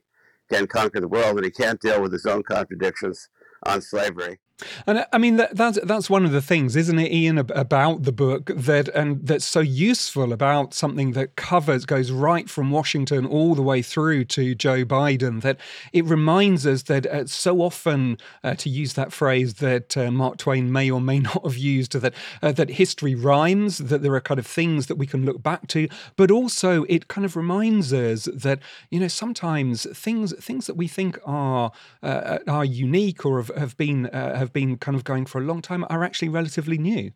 can 0.49 0.65
conquer 0.65 1.01
the 1.01 1.09
world 1.09 1.35
and 1.35 1.43
he 1.43 1.51
can't 1.51 1.81
deal 1.81 2.01
with 2.01 2.13
his 2.13 2.25
own 2.25 2.43
contradictions 2.43 3.27
on 3.65 3.81
slavery. 3.81 4.39
And 4.87 5.05
I 5.13 5.17
mean 5.19 5.35
that, 5.35 5.55
that's 5.55 5.79
that's 5.83 6.09
one 6.09 6.25
of 6.25 6.31
the 6.31 6.41
things, 6.41 6.75
isn't 6.75 6.97
it, 6.97 7.11
Iain, 7.11 7.37
about 7.37 8.03
the 8.03 8.11
book 8.11 8.51
that 8.55 8.87
and 8.89 9.25
that's 9.25 9.45
so 9.45 9.59
useful 9.59 10.33
about 10.33 10.73
something 10.73 11.11
that 11.11 11.35
covers 11.35 11.85
goes 11.85 12.09
right 12.11 12.49
from 12.49 12.71
Washington 12.71 13.25
all 13.25 13.53
the 13.53 13.61
way 13.61 13.83
through 13.83 14.25
to 14.25 14.55
Joe 14.55 14.83
Biden. 14.83 15.41
That 15.41 15.59
it 15.93 16.05
reminds 16.05 16.65
us 16.65 16.83
that 16.83 17.05
uh, 17.05 17.27
so 17.27 17.61
often, 17.61 18.17
uh, 18.43 18.55
to 18.55 18.69
use 18.69 18.93
that 18.93 19.13
phrase 19.13 19.55
that 19.55 19.95
uh, 19.95 20.09
Mark 20.09 20.37
Twain 20.37 20.71
may 20.71 20.89
or 20.89 21.01
may 21.01 21.19
not 21.29 21.43
have 21.43 21.57
used, 21.57 21.93
that 21.93 22.13
uh, 22.41 22.51
that 22.53 22.71
history 22.71 23.13
rhymes, 23.13 23.77
that 23.77 24.01
there 24.01 24.15
are 24.15 24.21
kind 24.21 24.39
of 24.39 24.47
things 24.47 24.87
that 24.87 24.95
we 24.95 25.05
can 25.05 25.23
look 25.23 25.43
back 25.43 25.67
to, 25.67 25.87
but 26.15 26.31
also 26.31 26.83
it 26.85 27.07
kind 27.07 27.25
of 27.25 27.35
reminds 27.35 27.93
us 27.93 28.27
that 28.33 28.59
you 28.89 28.99
know 28.99 29.07
sometimes 29.07 29.85
things 29.95 30.33
things 30.43 30.65
that 30.65 30.75
we 30.75 30.87
think 30.87 31.19
are 31.25 31.71
uh, 32.01 32.39
are 32.47 32.65
unique 32.65 33.23
or 33.23 33.37
have, 33.37 33.55
have 33.55 33.77
been 33.77 34.07
uh, 34.07 34.35
have 34.35 34.46
have 34.47 34.53
been 34.53 34.77
kind 34.77 34.95
of 34.95 35.03
going 35.03 35.25
for 35.25 35.39
a 35.39 35.43
long 35.43 35.61
time 35.61 35.85
are 35.89 36.03
actually 36.03 36.29
relatively 36.29 36.77
new. 36.77 37.11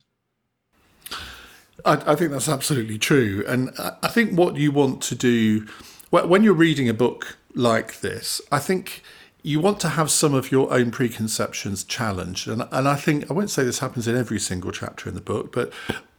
I, 1.85 1.93
I 2.11 2.15
think 2.15 2.31
that's 2.31 2.49
absolutely 2.49 2.97
true. 2.97 3.43
And 3.47 3.71
I 3.77 4.07
think 4.07 4.37
what 4.37 4.57
you 4.57 4.71
want 4.71 5.01
to 5.03 5.15
do 5.15 5.67
when 6.11 6.43
you're 6.43 6.53
reading 6.53 6.89
a 6.89 6.93
book 6.93 7.37
like 7.55 8.01
this, 8.01 8.41
I 8.51 8.59
think 8.59 9.01
you 9.43 9.59
want 9.59 9.79
to 9.79 9.89
have 9.89 10.11
some 10.11 10.33
of 10.33 10.51
your 10.51 10.71
own 10.71 10.91
preconceptions 10.91 11.83
challenged. 11.83 12.47
And, 12.47 12.67
and 12.71 12.87
I 12.87 12.95
think, 12.95 13.31
I 13.31 13.33
won't 13.33 13.49
say 13.49 13.63
this 13.63 13.79
happens 13.79 14.07
in 14.07 14.15
every 14.15 14.39
single 14.39 14.71
chapter 14.71 15.09
in 15.09 15.15
the 15.15 15.21
book, 15.21 15.51
but 15.53 15.71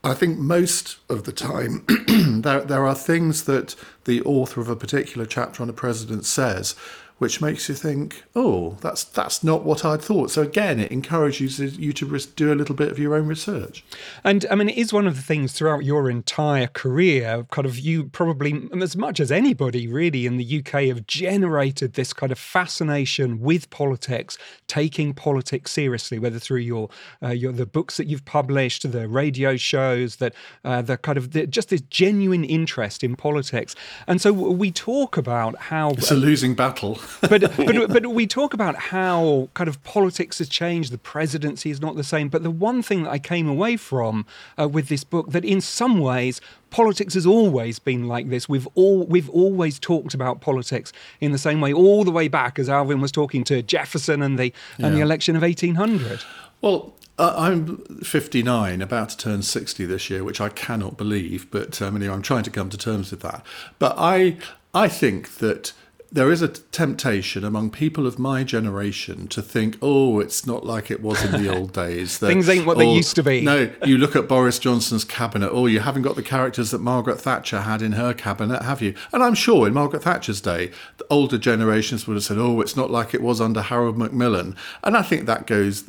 I 0.05 0.15
think 0.15 0.39
most 0.39 0.99
of 1.09 1.25
the 1.25 1.33
time 1.33 1.85
there, 2.43 2.61
there 2.61 2.85
are 2.85 2.95
things 2.95 3.45
that 3.45 3.77
the 4.05 4.21
author 4.23 4.61
of 4.61 4.69
a 4.69 4.75
particular 4.75 5.27
chapter 5.27 5.63
on 5.63 5.69
a 5.69 5.73
president 5.73 6.25
says 6.25 6.75
which 7.23 7.41
makes 7.41 7.69
you 7.69 7.75
think, 7.77 8.25
oh, 8.35 8.77
that's 8.81 9.05
that's 9.05 9.45
not 9.45 9.63
what 9.63 9.85
I'd 9.85 10.03
thought. 10.03 10.33
So 10.33 10.43
again, 10.43 10.81
it 10.81 10.91
encourages 10.91 11.61
you 11.61 11.93
to 11.93 12.19
do 12.35 12.53
a 12.53 12.57
little 12.57 12.75
bit 12.75 12.91
of 12.91 12.99
your 12.99 13.15
own 13.15 13.29
research. 13.29 13.85
And 14.25 14.45
I 14.51 14.57
mean, 14.57 14.69
it 14.69 14.77
is 14.77 14.93
one 14.93 15.07
of 15.07 15.15
the 15.15 15.23
things 15.23 15.53
throughout 15.53 15.85
your 15.85 16.11
entire 16.11 16.67
career, 16.67 17.47
kind 17.53 17.65
of 17.65 17.79
you 17.79 18.07
probably 18.07 18.69
as 18.81 18.97
much 18.97 19.21
as 19.21 19.31
anybody 19.31 19.87
really 19.87 20.27
in 20.27 20.37
the 20.37 20.59
UK 20.59 20.87
have 20.87 21.07
generated 21.07 21.93
this 21.93 22.13
kind 22.13 22.33
of 22.33 22.41
fascination 22.41 23.39
with 23.41 23.71
politics, 23.71 24.37
taking 24.67 25.15
politics 25.15 25.71
seriously, 25.71 26.19
whether 26.19 26.41
through 26.41 26.59
your 26.59 26.89
uh, 27.23 27.29
your 27.29 27.53
the 27.53 27.67
books 27.67 27.99
that 27.99 28.09
you've 28.09 28.25
published, 28.25 28.91
the 28.91 29.07
radio 29.07 29.57
shows, 29.93 30.17
that 30.17 30.35
uh, 30.65 30.83
the 30.83 30.97
kind 30.97 31.19
of 31.19 31.33
the, 31.33 31.47
just 31.47 31.69
this 31.69 31.81
genuine 31.83 32.45
interest 32.45 33.05
in 33.05 33.17
politics. 33.17 33.75
And 34.07 34.21
so 34.21 34.33
we 34.33 34.71
talk 34.71 35.17
about 35.17 35.57
how 35.57 35.91
it's 35.91 36.11
a 36.11 36.15
losing 36.15 36.55
battle. 36.55 36.99
but, 37.21 37.41
but 37.57 37.89
but 37.89 38.07
we 38.09 38.27
talk 38.27 38.55
about 38.55 38.77
how 38.77 39.49
kind 39.55 39.69
of 39.69 39.83
politics 39.85 40.39
has 40.39 40.49
changed. 40.49 40.93
The 40.93 40.99
presidency 40.99 41.71
is 41.71 41.81
not 41.81 41.97
the 41.97 42.05
same. 42.05 42.29
But 42.29 42.43
the 42.43 42.51
one 42.51 42.83
thing 42.83 43.05
that 43.05 43.11
I 43.11 43.19
came 43.19 43.49
away 43.49 43.77
from 43.77 44.27
uh, 44.59 44.69
with 44.69 44.89
this 44.89 45.05
book 45.05 45.31
that 45.33 45.45
in 45.45 45.61
some 45.61 45.99
ways 46.01 46.41
politics 46.71 47.15
has 47.15 47.27
always 47.27 47.79
been 47.79 48.09
like 48.09 48.31
this. 48.31 48.49
We've 48.49 48.69
all 48.75 49.05
we've 49.05 49.31
always 49.31 49.79
talked 49.79 50.15
about 50.15 50.41
politics 50.41 50.93
in 51.21 51.33
the 51.33 51.39
same 51.39 51.61
way, 51.61 51.73
all 51.73 52.03
the 52.05 52.11
way 52.11 52.29
back 52.29 52.59
as 52.59 52.69
Alvin 52.69 53.01
was 53.01 53.13
talking 53.13 53.45
to 53.45 53.63
Jefferson 53.63 54.23
and 54.23 54.39
the 54.39 54.53
yeah. 54.79 54.87
and 54.87 54.97
the 54.97 55.01
election 55.01 55.37
of 55.37 55.45
eighteen 55.45 55.77
hundred. 55.77 56.21
Well, 56.61 56.95
uh, 57.19 57.35
I'm 57.37 57.79
59, 58.03 58.81
about 58.81 59.11
to 59.11 59.17
turn 59.17 59.43
60 59.43 59.85
this 59.85 60.09
year, 60.11 60.25
which 60.25 60.41
I 60.41 60.49
cannot 60.49 60.97
believe, 60.97 61.51
but 61.51 61.81
um, 61.83 61.97
anyway, 61.97 62.15
I'm 62.15 62.23
trying 62.23 62.45
to 62.45 62.51
come 62.51 62.71
to 62.71 62.79
terms 62.79 63.11
with 63.11 63.21
that. 63.21 63.45
But 63.79 63.95
I 63.99 64.39
I 64.75 64.89
think 64.89 65.37
that 65.37 65.73
there 66.13 66.31
is 66.31 66.43
a 66.43 66.49
temptation 66.49 67.43
among 67.43 67.71
people 67.71 68.07
of 68.07 68.19
my 68.19 68.45
generation 68.45 69.27
to 69.29 69.41
think, 69.41 69.79
oh, 69.81 70.21
it's 70.21 70.47
not 70.47 70.65
like 70.67 70.91
it 70.91 71.01
was 71.01 71.25
in 71.25 71.43
the 71.43 71.49
old 71.49 71.73
days. 71.85 72.19
That, 72.19 72.27
Things 72.27 72.51
ain't 72.51 72.67
what 72.67 72.77
they 72.77 72.93
used 72.93 73.17
to 73.17 73.23
be. 73.23 73.41
No, 73.41 73.71
you 73.87 73.97
look 73.97 74.15
at 74.15 74.29
Boris 74.29 74.59
Johnson's 74.59 75.05
cabinet, 75.05 75.51
oh, 75.51 75.65
you 75.65 75.81
haven't 75.81 76.03
got 76.03 76.15
the 76.15 76.23
characters 76.23 76.71
that 76.71 76.83
Margaret 76.83 77.19
Thatcher 77.19 77.63
had 77.63 77.81
in 77.81 77.93
her 77.93 78.13
cabinet, 78.13 78.63
have 78.63 78.83
you? 78.83 78.95
And 79.11 79.23
I'm 79.23 79.35
sure 79.35 79.67
in 79.67 79.73
Margaret 79.73 80.03
Thatcher's 80.03 80.43
day, 80.43 80.71
the 80.99 81.07
older 81.09 81.39
generations 81.39 82.07
would 82.07 82.15
have 82.15 82.25
said, 82.25 82.37
oh, 82.37 82.61
it's 82.61 82.77
not 82.77 82.91
like 82.91 83.15
it 83.15 83.23
was 83.23 83.41
under 83.41 83.63
Harold 83.63 83.97
Macmillan. 83.97 84.55
And 84.85 84.99
I 84.99 85.03
think 85.03 85.25
that 85.25 85.47
goes 85.47 85.81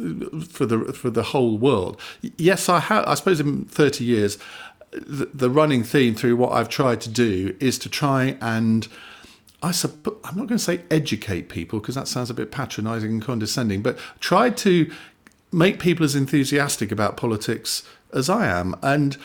for 0.50 0.66
the 0.66 0.94
for 0.94 1.10
the 1.10 1.24
whole 1.24 1.58
world. 1.58 2.00
Yes, 2.38 2.70
I 2.70 2.80
have. 2.80 3.06
I 3.06 3.16
suppose 3.16 3.42
in 3.42 3.66
30 3.66 4.06
years, 4.06 4.38
the, 4.92 5.30
the 5.34 5.50
running 5.50 5.84
theme 5.84 6.16
through 6.16 6.38
what 6.38 6.54
I've 6.54 6.70
tried 6.70 7.02
to 7.02 7.10
do 7.10 7.58
is 7.60 7.78
to 7.80 7.90
try 7.90 8.38
and 8.40 8.88
I 9.64 9.72
suppose 9.72 10.18
I'm 10.26 10.36
not 10.36 10.48
going 10.48 10.58
to 10.58 10.64
say 10.64 10.82
educate 10.92 11.48
people 11.48 11.80
because 11.80 11.96
that 11.96 12.08
sounds 12.08 12.30
a 12.30 12.34
bit 12.34 12.52
patronising 12.52 13.12
and 13.12 13.22
condescending, 13.22 13.82
but 13.82 13.98
try 14.20 14.50
to 14.50 14.92
make 15.52 15.80
people 15.80 16.04
as 16.04 16.16
enthusiastic 16.16 16.92
about 16.92 17.16
politics 17.16 17.84
as 18.14 18.30
I 18.30 18.48
am. 18.48 18.76
And 18.82 19.18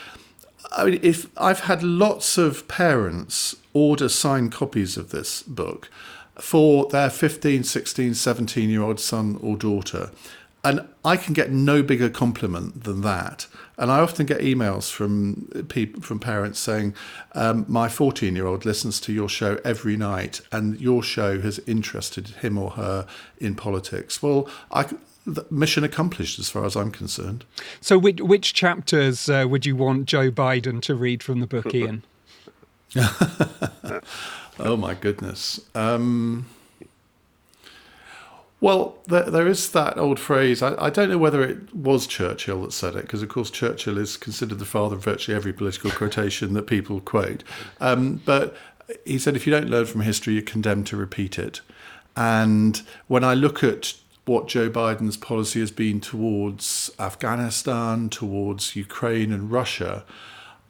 I 0.70 0.84
mean, 0.84 1.00
if 1.02 1.28
I've 1.36 1.60
had 1.60 1.82
lots 1.82 2.38
of 2.38 2.68
parents 2.68 3.56
order 3.72 4.08
signed 4.08 4.52
copies 4.52 4.96
of 4.96 5.10
this 5.10 5.42
book 5.42 5.90
for 6.36 6.88
their 6.88 7.10
15, 7.10 7.64
16, 7.64 8.14
17 8.14 8.70
year 8.70 8.82
old 8.82 9.00
son 9.00 9.38
or 9.42 9.56
daughter. 9.56 10.10
And 10.64 10.88
I 11.04 11.16
can 11.16 11.34
get 11.34 11.52
no 11.52 11.82
bigger 11.82 12.10
compliment 12.10 12.82
than 12.84 13.02
that. 13.02 13.46
And 13.76 13.92
I 13.92 14.00
often 14.00 14.26
get 14.26 14.40
emails 14.40 14.90
from 14.90 15.48
people, 15.68 16.02
from 16.02 16.18
parents 16.18 16.58
saying, 16.58 16.94
um, 17.34 17.64
"My 17.68 17.86
14-year-old 17.86 18.64
listens 18.64 19.00
to 19.02 19.12
your 19.12 19.28
show 19.28 19.58
every 19.64 19.96
night, 19.96 20.40
and 20.50 20.80
your 20.80 21.02
show 21.02 21.40
has 21.40 21.60
interested 21.60 22.28
him 22.28 22.58
or 22.58 22.70
her 22.70 23.06
in 23.38 23.54
politics." 23.54 24.20
Well, 24.20 24.48
I, 24.72 24.86
mission 25.50 25.84
accomplished 25.84 26.38
as 26.38 26.50
far 26.50 26.64
as 26.64 26.76
I'm 26.76 26.90
concerned. 26.90 27.44
So, 27.80 27.98
which, 27.98 28.20
which 28.20 28.54
chapters 28.54 29.28
uh, 29.28 29.46
would 29.48 29.64
you 29.64 29.76
want 29.76 30.06
Joe 30.06 30.30
Biden 30.30 30.80
to 30.82 30.94
read 30.94 31.22
from 31.22 31.40
the 31.40 31.46
book, 31.46 31.66
Iain? 31.74 32.02
oh 34.58 34.76
my 34.76 34.94
goodness. 34.94 35.60
Um, 35.74 36.46
well, 38.60 38.98
there, 39.06 39.30
there 39.30 39.46
is 39.46 39.70
that 39.70 39.98
old 39.98 40.18
phrase. 40.18 40.62
I, 40.62 40.74
I, 40.86 40.90
don't 40.90 41.08
know 41.08 41.18
whether 41.18 41.42
it 41.42 41.74
was 41.74 42.06
Churchill 42.06 42.62
that 42.62 42.72
said 42.72 42.96
it, 42.96 43.02
because 43.02 43.22
of 43.22 43.28
course 43.28 43.50
Churchill 43.50 43.98
is 43.98 44.16
considered 44.16 44.58
the 44.58 44.64
father 44.64 44.96
of 44.96 45.04
virtually 45.04 45.36
every 45.36 45.52
political 45.52 45.90
quotation 45.90 46.54
that 46.54 46.66
people 46.66 47.00
quote. 47.00 47.44
Um, 47.80 48.20
but 48.24 48.56
he 49.04 49.18
said, 49.18 49.36
if 49.36 49.46
you 49.46 49.52
don't 49.52 49.70
learn 49.70 49.86
from 49.86 50.00
history, 50.00 50.34
you're 50.34 50.42
condemned 50.42 50.88
to 50.88 50.96
repeat 50.96 51.38
it. 51.38 51.60
And 52.16 52.82
when 53.06 53.22
I 53.22 53.34
look 53.34 53.62
at 53.62 53.94
what 54.24 54.48
Joe 54.48 54.68
Biden's 54.68 55.16
policy 55.16 55.60
has 55.60 55.70
been 55.70 56.00
towards 56.00 56.90
Afghanistan, 56.98 58.08
towards 58.08 58.74
Ukraine 58.74 59.32
and 59.32 59.52
Russia, 59.52 60.04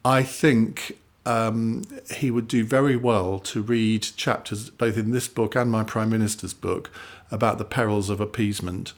I 0.05 0.21
think 0.23 0.97
um, 1.25 1.83
he 2.15 2.31
would 2.31 2.47
do 2.47 2.63
very 2.63 2.95
well 2.95 3.39
to 3.39 3.61
read 3.61 4.03
chapters 4.15 4.69
both 4.69 4.97
in 4.97 5.11
this 5.11 5.27
book 5.27 5.55
and 5.55 5.69
my 5.69 5.83
Prime 5.83 6.09
Minister's 6.09 6.53
book 6.53 6.89
about 7.31 7.57
the 7.57 7.65
perils 7.65 8.09
of 8.09 8.19
appeasement. 8.19 8.93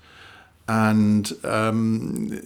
And 0.68 1.32
um, 1.44 2.40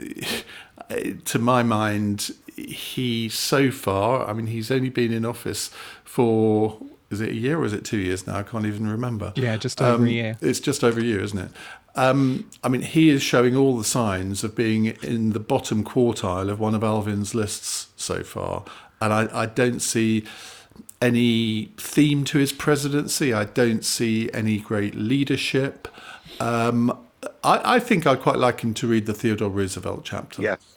to 1.25 1.39
my 1.39 1.63
mind, 1.63 2.31
he 2.55 3.29
so 3.29 3.71
far, 3.71 4.27
I 4.27 4.33
mean, 4.33 4.47
he's 4.47 4.71
only 4.71 4.89
been 4.89 5.11
in 5.11 5.25
office 5.25 5.69
for 6.03 6.79
is 7.11 7.21
it 7.21 7.29
a 7.29 7.35
year 7.35 7.59
or 7.59 7.65
is 7.65 7.73
it 7.73 7.85
two 7.85 7.97
years 7.97 8.25
now? 8.25 8.37
I 8.37 8.43
can't 8.43 8.65
even 8.65 8.87
remember. 8.87 9.31
Yeah, 9.35 9.57
just 9.57 9.81
over 9.81 10.03
um, 10.03 10.07
a 10.07 10.11
year. 10.11 10.37
It's 10.41 10.59
just 10.59 10.83
over 10.83 10.99
a 10.99 11.03
year, 11.03 11.21
isn't 11.21 11.37
it? 11.37 11.51
Um, 11.95 12.49
I 12.63 12.67
mean, 12.67 12.81
he 12.81 13.09
is 13.09 13.21
showing 13.21 13.55
all 13.55 13.77
the 13.77 13.83
signs 13.83 14.43
of 14.43 14.55
being 14.55 14.85
in 14.85 15.31
the 15.31 15.39
bottom 15.39 15.83
quartile 15.83 16.49
of 16.49 16.59
one 16.59 16.75
of 16.75 16.83
Alvin's 16.83 17.33
lists 17.33 17.87
so 17.95 18.23
far. 18.23 18.65
And 18.99 19.13
I, 19.13 19.43
I 19.43 19.45
don't 19.45 19.81
see 19.81 20.25
any 21.01 21.71
theme 21.77 22.23
to 22.25 22.37
his 22.37 22.51
presidency. 22.51 23.33
I 23.33 23.45
don't 23.45 23.83
see 23.83 24.29
any 24.33 24.59
great 24.59 24.95
leadership. 24.95 25.87
Um, 26.39 26.97
I, 27.43 27.75
I, 27.75 27.79
think 27.79 28.05
I'd 28.07 28.21
quite 28.21 28.37
like 28.37 28.61
him 28.61 28.73
to 28.75 28.87
read 28.87 29.05
the 29.05 29.13
Theodore 29.13 29.49
Roosevelt 29.49 30.01
chapter. 30.03 30.41
Yes. 30.41 30.74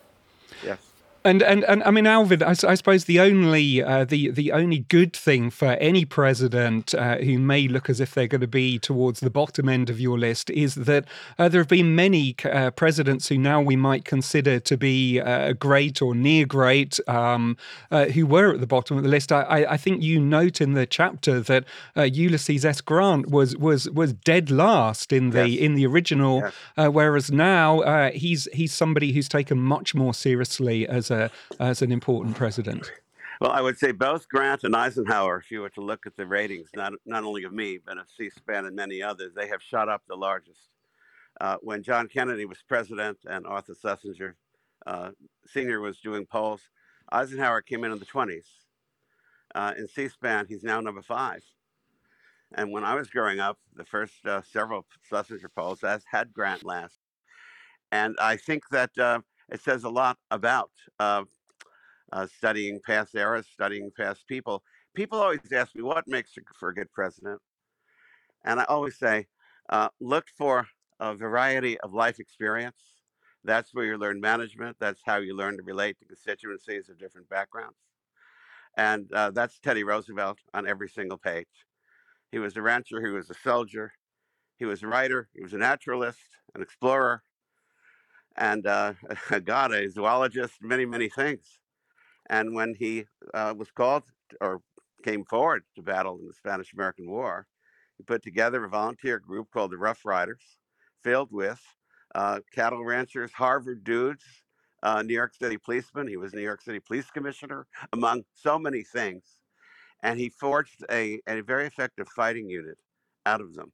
And, 1.24 1.42
and 1.42 1.64
and 1.64 1.82
I 1.82 1.90
mean, 1.90 2.06
Alvin, 2.06 2.44
I, 2.44 2.50
I 2.50 2.74
suppose 2.74 3.06
the 3.06 3.18
only 3.18 3.82
uh, 3.82 4.04
the 4.04 4.30
the 4.30 4.52
only 4.52 4.78
good 4.78 5.14
thing 5.14 5.50
for 5.50 5.70
any 5.80 6.04
president 6.04 6.94
uh, 6.94 7.16
who 7.16 7.38
may 7.38 7.66
look 7.66 7.90
as 7.90 7.98
if 7.98 8.14
they're 8.14 8.28
going 8.28 8.40
to 8.40 8.46
be 8.46 8.78
towards 8.78 9.18
the 9.18 9.30
bottom 9.30 9.68
end 9.68 9.90
of 9.90 9.98
your 9.98 10.16
list 10.16 10.48
is 10.50 10.76
that 10.76 11.06
uh, 11.36 11.48
there 11.48 11.60
have 11.60 11.68
been 11.68 11.96
many 11.96 12.36
uh, 12.44 12.70
presidents 12.70 13.28
who 13.28 13.36
now 13.36 13.60
we 13.60 13.74
might 13.74 14.04
consider 14.04 14.60
to 14.60 14.76
be 14.76 15.20
uh, 15.20 15.54
great 15.54 16.00
or 16.00 16.14
near 16.14 16.46
great 16.46 17.00
um, 17.08 17.56
uh, 17.90 18.06
who 18.06 18.24
were 18.24 18.54
at 18.54 18.60
the 18.60 18.66
bottom 18.66 18.96
of 18.96 19.02
the 19.02 19.08
list. 19.08 19.32
I, 19.32 19.66
I, 19.68 19.76
think 19.76 20.02
you 20.02 20.20
note 20.20 20.60
in 20.60 20.74
the 20.74 20.86
chapter 20.86 21.40
that 21.40 21.64
Ulysses 21.96 22.64
S. 22.64 22.80
Grant 22.80 23.28
was 23.28 23.56
was 23.56 23.90
was 23.90 24.12
dead 24.12 24.52
last 24.52 25.12
in 25.12 25.30
the 25.30 25.48
yes. 25.48 25.60
in 25.60 25.74
the 25.74 25.84
original, 25.84 26.44
yes. 26.76 26.88
whereas 26.92 27.32
now 27.32 28.10
he's 28.10 28.46
he's 28.52 28.72
somebody 28.72 29.12
who's 29.12 29.28
taken 29.28 29.60
much 29.60 29.96
more 29.96 30.14
seriously 30.14 30.86
as 30.86 31.07
as 31.10 31.30
a 31.58 31.62
as 31.62 31.82
an 31.82 31.92
important 31.92 32.36
president? 32.36 32.90
Well, 33.40 33.52
I 33.52 33.60
would 33.60 33.78
say 33.78 33.92
both 33.92 34.28
Grant 34.28 34.64
and 34.64 34.74
Eisenhower, 34.74 35.38
if 35.38 35.50
you 35.50 35.60
were 35.60 35.70
to 35.70 35.80
look 35.80 36.06
at 36.06 36.16
the 36.16 36.26
ratings, 36.26 36.70
not 36.74 36.92
not 37.06 37.24
only 37.24 37.44
of 37.44 37.52
me 37.52 37.78
but 37.84 37.98
of 37.98 38.08
C-SPAN 38.10 38.66
and 38.66 38.74
many 38.74 39.02
others, 39.02 39.32
they 39.34 39.48
have 39.48 39.62
shot 39.62 39.88
up 39.88 40.02
the 40.08 40.16
largest. 40.16 40.68
Uh, 41.40 41.56
when 41.60 41.82
John 41.82 42.08
Kennedy 42.08 42.46
was 42.46 42.58
president 42.66 43.18
and 43.28 43.46
Arthur 43.46 43.74
Schlesinger 43.80 44.34
uh, 44.86 45.10
Senior 45.46 45.80
was 45.80 46.00
doing 46.00 46.26
polls, 46.26 46.62
Eisenhower 47.12 47.62
came 47.62 47.84
in 47.84 47.92
in 47.92 47.98
the 47.98 48.06
20s. 48.06 48.44
Uh, 49.54 49.72
in 49.78 49.88
C-SPAN, 49.88 50.46
he's 50.48 50.62
now 50.62 50.80
number 50.80 51.02
five. 51.02 51.42
And 52.54 52.72
when 52.72 52.84
I 52.84 52.94
was 52.94 53.08
growing 53.08 53.40
up, 53.40 53.58
the 53.74 53.84
first 53.84 54.24
uh, 54.24 54.42
several 54.42 54.86
Schlesinger 55.08 55.50
polls 55.54 55.84
as 55.84 56.02
had 56.10 56.32
Grant 56.32 56.64
last. 56.64 56.98
And 57.92 58.16
I 58.20 58.36
think 58.36 58.68
that 58.70 58.96
uh, 58.98 59.20
it 59.50 59.60
says 59.62 59.84
a 59.84 59.88
lot 59.88 60.18
about 60.30 60.70
uh, 60.98 61.24
uh, 62.12 62.26
studying 62.26 62.80
past 62.86 63.14
eras, 63.14 63.46
studying 63.52 63.90
past 63.96 64.26
people. 64.26 64.62
People 64.94 65.20
always 65.20 65.40
ask 65.52 65.74
me, 65.74 65.82
what 65.82 66.06
makes 66.06 66.32
for 66.58 66.70
a 66.70 66.74
good 66.74 66.92
president? 66.92 67.40
And 68.44 68.60
I 68.60 68.64
always 68.64 68.98
say, 68.98 69.26
uh, 69.68 69.88
look 70.00 70.26
for 70.36 70.66
a 71.00 71.14
variety 71.14 71.78
of 71.80 71.92
life 71.92 72.18
experience. 72.18 72.82
That's 73.44 73.72
where 73.72 73.84
you 73.84 73.96
learn 73.96 74.20
management. 74.20 74.76
That's 74.80 75.00
how 75.04 75.16
you 75.18 75.36
learn 75.36 75.56
to 75.56 75.62
relate 75.62 75.98
to 76.00 76.06
constituencies 76.06 76.88
of 76.88 76.98
different 76.98 77.28
backgrounds. 77.28 77.78
And 78.76 79.12
uh, 79.12 79.30
that's 79.30 79.58
Teddy 79.58 79.84
Roosevelt 79.84 80.38
on 80.54 80.66
every 80.66 80.88
single 80.88 81.18
page. 81.18 81.46
He 82.30 82.38
was 82.38 82.56
a 82.56 82.62
rancher, 82.62 83.00
he 83.04 83.10
was 83.10 83.30
a 83.30 83.34
soldier, 83.34 83.92
he 84.58 84.66
was 84.66 84.82
a 84.82 84.86
writer, 84.86 85.28
he 85.34 85.42
was 85.42 85.54
a 85.54 85.58
naturalist, 85.58 86.28
an 86.54 86.62
explorer, 86.62 87.22
and 88.38 88.66
uh, 88.66 88.94
God, 89.44 89.72
a 89.72 89.90
zoologist, 89.90 90.54
many, 90.62 90.86
many 90.86 91.08
things. 91.08 91.58
And 92.30 92.54
when 92.54 92.74
he 92.74 93.06
uh, 93.34 93.54
was 93.56 93.70
called 93.70 94.04
or 94.40 94.60
came 95.02 95.24
forward 95.24 95.64
to 95.76 95.82
battle 95.82 96.18
in 96.20 96.26
the 96.26 96.34
Spanish 96.34 96.72
American 96.72 97.10
War, 97.10 97.46
he 97.96 98.04
put 98.04 98.22
together 98.22 98.64
a 98.64 98.68
volunteer 98.68 99.18
group 99.18 99.48
called 99.52 99.72
the 99.72 99.78
Rough 99.78 100.04
Riders, 100.04 100.58
filled 101.02 101.32
with 101.32 101.60
uh, 102.14 102.40
cattle 102.54 102.84
ranchers, 102.84 103.32
Harvard 103.32 103.82
dudes, 103.84 104.24
uh, 104.82 105.02
New 105.02 105.14
York 105.14 105.34
City 105.34 105.58
policemen. 105.58 106.06
He 106.06 106.16
was 106.16 106.32
New 106.32 106.40
York 106.40 106.62
City 106.62 106.78
police 106.80 107.10
commissioner, 107.10 107.66
among 107.92 108.22
so 108.34 108.58
many 108.58 108.82
things. 108.82 109.24
And 110.02 110.18
he 110.18 110.28
forged 110.28 110.84
a, 110.90 111.20
a 111.26 111.40
very 111.40 111.66
effective 111.66 112.08
fighting 112.14 112.48
unit 112.48 112.78
out 113.26 113.40
of 113.40 113.54
them. 113.54 113.72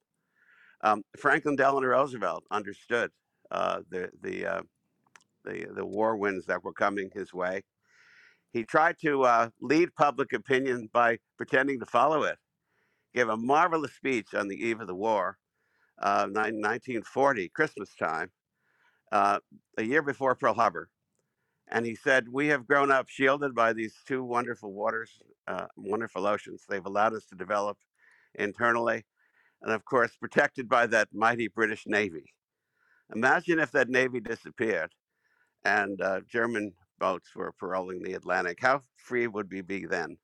Um, 0.82 1.02
Franklin 1.18 1.56
Delano 1.56 1.86
Roosevelt 1.86 2.44
understood 2.50 3.10
uh, 3.50 3.80
the 3.90 4.10
the 4.22 4.46
uh, 4.46 4.62
the 5.44 5.66
the 5.74 5.84
war 5.84 6.16
winds 6.16 6.46
that 6.46 6.64
were 6.64 6.72
coming 6.72 7.10
his 7.12 7.32
way. 7.32 7.62
He 8.52 8.64
tried 8.64 8.98
to 9.00 9.24
uh, 9.24 9.50
lead 9.60 9.94
public 9.94 10.32
opinion 10.32 10.88
by 10.92 11.18
pretending 11.36 11.80
to 11.80 11.86
follow 11.86 12.22
it. 12.22 12.38
Gave 13.14 13.28
a 13.28 13.36
marvelous 13.36 13.94
speech 13.94 14.34
on 14.34 14.48
the 14.48 14.56
eve 14.56 14.80
of 14.80 14.86
the 14.86 14.94
war, 14.94 15.38
1940 15.98 17.48
Christmas 17.50 17.94
time, 17.94 18.30
a 19.12 19.40
year 19.78 20.02
before 20.02 20.34
Pearl 20.34 20.54
Harbor, 20.54 20.88
and 21.68 21.86
he 21.86 21.94
said, 21.94 22.28
"We 22.28 22.48
have 22.48 22.66
grown 22.66 22.90
up 22.90 23.08
shielded 23.08 23.54
by 23.54 23.72
these 23.72 23.96
two 24.06 24.22
wonderful 24.24 24.72
waters, 24.72 25.20
uh, 25.46 25.66
wonderful 25.76 26.26
oceans. 26.26 26.64
They've 26.68 26.84
allowed 26.84 27.14
us 27.14 27.26
to 27.26 27.36
develop 27.36 27.78
internally, 28.34 29.04
and 29.62 29.72
of 29.72 29.84
course, 29.84 30.16
protected 30.16 30.68
by 30.68 30.86
that 30.88 31.12
mighty 31.12 31.48
British 31.48 31.86
Navy. 31.86 32.34
Imagine 33.12 33.58
if 33.58 33.70
that 33.72 33.88
Navy 33.88 34.20
disappeared 34.20 34.92
and 35.64 36.00
uh, 36.00 36.20
German 36.28 36.72
boats 36.98 37.34
were 37.34 37.52
paroling 37.52 38.02
the 38.02 38.14
Atlantic. 38.14 38.58
How 38.60 38.82
free 38.96 39.26
would 39.26 39.50
we 39.52 39.60
be 39.60 39.86
then? 39.86 40.16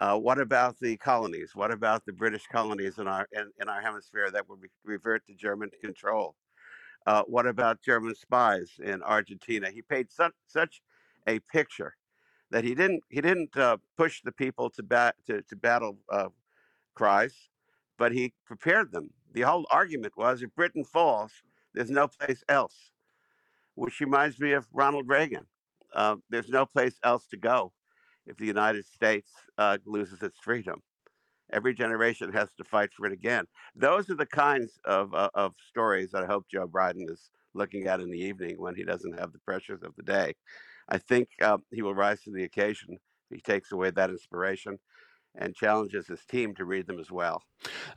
Uh, 0.00 0.18
what 0.18 0.38
about 0.38 0.78
the 0.78 0.96
colonies? 0.96 1.52
What 1.54 1.70
about 1.70 2.04
the 2.04 2.12
British 2.12 2.46
colonies 2.46 2.98
in 2.98 3.08
our 3.08 3.26
in, 3.32 3.50
in 3.60 3.68
our 3.68 3.80
hemisphere 3.80 4.30
that 4.30 4.48
would 4.48 4.60
re- 4.60 4.68
revert 4.84 5.26
to 5.26 5.34
German 5.34 5.70
control? 5.80 6.36
Uh, 7.06 7.22
what 7.22 7.46
about 7.46 7.82
German 7.82 8.14
spies 8.14 8.72
in 8.82 9.02
Argentina? 9.02 9.70
He 9.70 9.80
paid 9.82 10.10
such 10.10 10.34
such 10.46 10.82
a 11.26 11.38
picture 11.40 11.94
that 12.50 12.64
he 12.64 12.74
didn't 12.74 13.04
he 13.08 13.20
didn't 13.20 13.56
uh, 13.56 13.78
push 13.96 14.20
the 14.22 14.32
people 14.32 14.68
to 14.70 14.82
bat 14.82 15.14
to, 15.26 15.42
to 15.42 15.56
battle 15.56 15.98
uh, 16.10 16.28
cries, 16.94 17.48
but 17.96 18.12
he 18.12 18.34
prepared 18.44 18.92
them. 18.92 19.10
The 19.32 19.42
whole 19.42 19.66
argument 19.70 20.16
was 20.16 20.42
if 20.42 20.54
Britain 20.54 20.84
falls, 20.84 21.32
there's 21.76 21.90
no 21.90 22.08
place 22.08 22.42
else, 22.48 22.90
which 23.74 24.00
reminds 24.00 24.40
me 24.40 24.52
of 24.52 24.66
Ronald 24.72 25.08
Reagan. 25.08 25.46
Uh, 25.94 26.16
there's 26.30 26.48
no 26.48 26.66
place 26.66 26.94
else 27.04 27.26
to 27.28 27.36
go 27.36 27.72
if 28.26 28.36
the 28.38 28.46
United 28.46 28.86
States 28.86 29.30
uh, 29.58 29.78
loses 29.84 30.22
its 30.22 30.38
freedom. 30.42 30.82
Every 31.52 31.74
generation 31.74 32.32
has 32.32 32.48
to 32.56 32.64
fight 32.64 32.90
for 32.96 33.06
it 33.06 33.12
again. 33.12 33.44
Those 33.76 34.10
are 34.10 34.16
the 34.16 34.26
kinds 34.26 34.80
of, 34.84 35.14
uh, 35.14 35.28
of 35.34 35.54
stories 35.68 36.10
that 36.10 36.24
I 36.24 36.26
hope 36.26 36.46
Joe 36.50 36.66
Biden 36.66 37.08
is 37.08 37.30
looking 37.54 37.86
at 37.86 38.00
in 38.00 38.10
the 38.10 38.18
evening 38.18 38.56
when 38.58 38.74
he 38.74 38.82
doesn't 38.82 39.18
have 39.20 39.32
the 39.32 39.38
pressures 39.40 39.82
of 39.82 39.94
the 39.96 40.02
day. 40.02 40.34
I 40.88 40.98
think 40.98 41.28
uh, 41.42 41.58
he 41.72 41.82
will 41.82 41.94
rise 41.94 42.22
to 42.22 42.32
the 42.32 42.44
occasion. 42.44 42.98
He 43.30 43.40
takes 43.40 43.70
away 43.70 43.90
that 43.90 44.10
inspiration 44.10 44.78
and 45.38 45.54
challenges 45.54 46.06
his 46.06 46.24
team 46.24 46.54
to 46.54 46.64
read 46.64 46.86
them 46.86 46.98
as 46.98 47.10
well. 47.10 47.42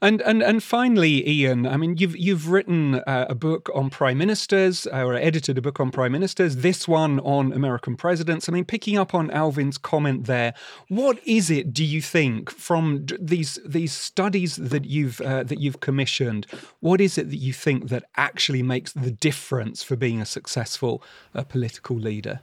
And 0.02 0.21
and 0.21 0.41
and 0.41 0.63
finally, 0.63 1.23
Iain, 1.25 1.67
I 1.67 1.78
mean, 1.78 1.97
you've 1.97 2.17
you've 2.17 2.49
written 2.49 2.95
uh, 2.95 3.25
a 3.30 3.36
book 3.36 3.69
on 3.75 3.89
prime 3.89 4.17
ministers, 4.17 4.88
uh, 4.88 5.04
or 5.04 5.15
edited 5.15 5.58
a 5.58 5.62
book 5.62 5.80
on 5.80 5.91
prime 5.91 6.12
ministers. 6.12 6.58
This 6.58 6.88
one 6.88 7.19
on 7.19 7.52
American 7.52 7.95
presidents. 7.95 8.47
I 8.47 8.54
mean, 8.54 8.65
picking 8.65 8.97
up 8.97 9.13
on 9.13 9.30
Alvin's 9.32 9.78
comment 9.78 10.25
there, 10.25 10.54
what 10.88 11.19
is 11.25 11.52
it? 11.52 11.73
Do 11.73 11.84
you 11.84 12.02
think 12.02 12.49
from 12.49 13.06
these 13.19 13.60
these 13.65 13.91
studies 13.91 14.56
that 14.56 14.86
you've 14.86 15.19
uh, 15.21 15.43
that 15.43 15.60
you've 15.60 15.82
commissioned? 15.82 16.47
What 16.80 17.02
is 17.02 17.17
it 17.17 17.30
that 17.30 17.38
you 17.38 17.54
think 17.54 17.89
that 17.89 18.06
actually 18.15 18.63
makes 18.63 18.93
the 18.93 19.12
difference 19.12 19.84
for 19.84 19.95
being 19.95 20.21
a 20.21 20.25
successful 20.25 21.04
uh, 21.36 21.43
political 21.43 21.97
leader? 21.97 22.41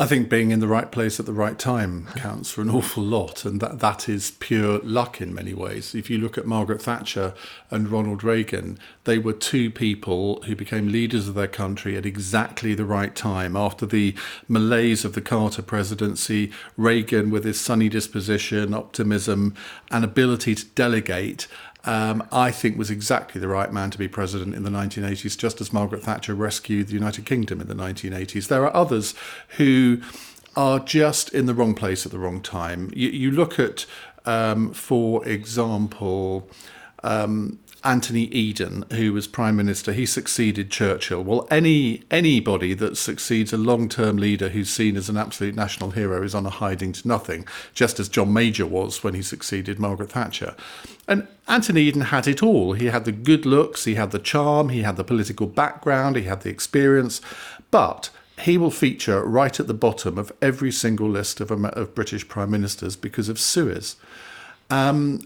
I 0.00 0.06
think 0.06 0.28
being 0.28 0.52
in 0.52 0.60
the 0.60 0.68
right 0.68 0.92
place 0.92 1.18
at 1.18 1.26
the 1.26 1.32
right 1.32 1.58
time 1.58 2.06
counts 2.14 2.52
for 2.52 2.60
an 2.60 2.70
awful 2.70 3.02
lot, 3.02 3.44
and 3.44 3.60
that, 3.60 3.80
that 3.80 4.08
is 4.08 4.30
pure 4.30 4.78
luck 4.84 5.20
in 5.20 5.34
many 5.34 5.52
ways. 5.52 5.92
If 5.92 6.08
you 6.08 6.18
look 6.18 6.38
at 6.38 6.46
Margaret 6.46 6.80
Thatcher 6.80 7.34
and 7.68 7.88
Ronald 7.88 8.22
Reagan, 8.22 8.78
they 9.02 9.18
were 9.18 9.32
two 9.32 9.72
people 9.72 10.40
who 10.42 10.54
became 10.54 10.92
leaders 10.92 11.26
of 11.26 11.34
their 11.34 11.48
country 11.48 11.96
at 11.96 12.06
exactly 12.06 12.76
the 12.76 12.84
right 12.84 13.12
time. 13.12 13.56
After 13.56 13.86
the 13.86 14.14
malaise 14.46 15.04
of 15.04 15.14
the 15.14 15.20
Carter 15.20 15.62
presidency, 15.62 16.52
Reagan, 16.76 17.30
with 17.30 17.42
his 17.42 17.60
sunny 17.60 17.88
disposition, 17.88 18.74
optimism, 18.74 19.56
and 19.90 20.04
ability 20.04 20.54
to 20.54 20.64
delegate, 20.76 21.48
um, 21.84 22.26
I 22.32 22.50
think 22.50 22.76
was 22.76 22.90
exactly 22.90 23.40
the 23.40 23.48
right 23.48 23.72
man 23.72 23.90
to 23.90 23.98
be 23.98 24.08
president 24.08 24.54
in 24.54 24.62
the 24.62 24.70
1980s, 24.70 25.38
just 25.38 25.60
as 25.60 25.72
Margaret 25.72 26.02
Thatcher 26.02 26.34
rescued 26.34 26.88
the 26.88 26.94
United 26.94 27.24
Kingdom 27.24 27.60
in 27.60 27.68
the 27.68 27.74
1980s. 27.74 28.48
There 28.48 28.64
are 28.64 28.74
others 28.74 29.14
who 29.56 30.00
are 30.56 30.80
just 30.80 31.32
in 31.32 31.46
the 31.46 31.54
wrong 31.54 31.74
place 31.74 32.04
at 32.04 32.12
the 32.12 32.18
wrong 32.18 32.40
time. 32.42 32.90
You, 32.94 33.10
you 33.10 33.30
look 33.30 33.58
at, 33.58 33.86
um, 34.24 34.72
for 34.72 35.26
example, 35.26 36.50
um, 37.04 37.60
Anthony 37.84 38.24
Eden, 38.24 38.84
who 38.90 39.12
was 39.12 39.28
prime 39.28 39.56
minister, 39.56 39.92
he 39.92 40.04
succeeded 40.04 40.70
Churchill. 40.70 41.22
Well, 41.22 41.46
any 41.50 42.02
anybody 42.10 42.74
that 42.74 42.96
succeeds 42.96 43.52
a 43.52 43.56
long-term 43.56 44.16
leader 44.16 44.48
who's 44.48 44.70
seen 44.70 44.96
as 44.96 45.08
an 45.08 45.16
absolute 45.16 45.54
national 45.54 45.92
hero 45.92 46.22
is 46.22 46.34
on 46.34 46.44
a 46.44 46.50
hiding 46.50 46.92
to 46.94 47.06
nothing, 47.06 47.46
just 47.74 48.00
as 48.00 48.08
John 48.08 48.32
Major 48.32 48.66
was 48.66 49.04
when 49.04 49.14
he 49.14 49.22
succeeded 49.22 49.78
Margaret 49.78 50.12
Thatcher. 50.12 50.56
And 51.06 51.28
Anthony 51.46 51.82
Eden 51.82 52.02
had 52.02 52.26
it 52.26 52.42
all. 52.42 52.72
He 52.72 52.86
had 52.86 53.04
the 53.04 53.12
good 53.12 53.46
looks, 53.46 53.84
he 53.84 53.94
had 53.94 54.10
the 54.10 54.18
charm, 54.18 54.70
he 54.70 54.82
had 54.82 54.96
the 54.96 55.04
political 55.04 55.46
background, 55.46 56.16
he 56.16 56.22
had 56.22 56.42
the 56.42 56.50
experience, 56.50 57.20
but 57.70 58.10
he 58.40 58.58
will 58.58 58.70
feature 58.70 59.24
right 59.24 59.58
at 59.58 59.66
the 59.66 59.74
bottom 59.74 60.18
of 60.18 60.32
every 60.42 60.72
single 60.72 61.08
list 61.08 61.40
of, 61.40 61.50
of 61.50 61.94
British 61.94 62.26
prime 62.28 62.50
ministers 62.50 62.96
because 62.96 63.28
of 63.28 63.38
Suez. 63.38 63.96
Um, 64.70 65.20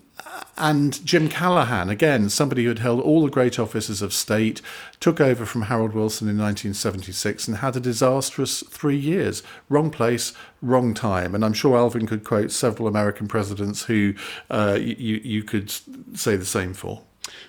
and 0.56 1.04
Jim 1.04 1.28
Callaghan, 1.28 1.88
again, 1.88 2.28
somebody 2.28 2.62
who 2.62 2.68
had 2.68 2.78
held 2.78 3.00
all 3.00 3.22
the 3.22 3.30
great 3.30 3.58
offices 3.58 4.02
of 4.02 4.12
state, 4.12 4.61
took 5.00 5.20
over 5.20 5.44
from 5.44 5.62
Harold 5.62 5.92
Wilson 5.92 6.28
in 6.28 6.37
1976 6.38 7.48
and 7.48 7.56
had 7.58 7.76
a 7.76 7.80
disastrous 7.80 8.62
three 8.68 8.96
years. 8.96 9.42
Wrong 9.68 9.90
place, 9.90 10.32
wrong 10.61 10.94
time. 10.94 11.35
And 11.35 11.44
I'm 11.44 11.52
sure 11.52 11.76
Alvin 11.76 12.06
could 12.06 12.24
quote 12.24 12.50
several 12.50 12.87
American 12.87 13.28
presidents 13.28 13.85
who 13.85 14.14
uh, 14.50 14.78
you, 14.80 15.20
you 15.24 15.42
could 15.42 15.70
say 16.16 16.37
the 16.37 16.44
same 16.44 16.74
for. 16.74 17.02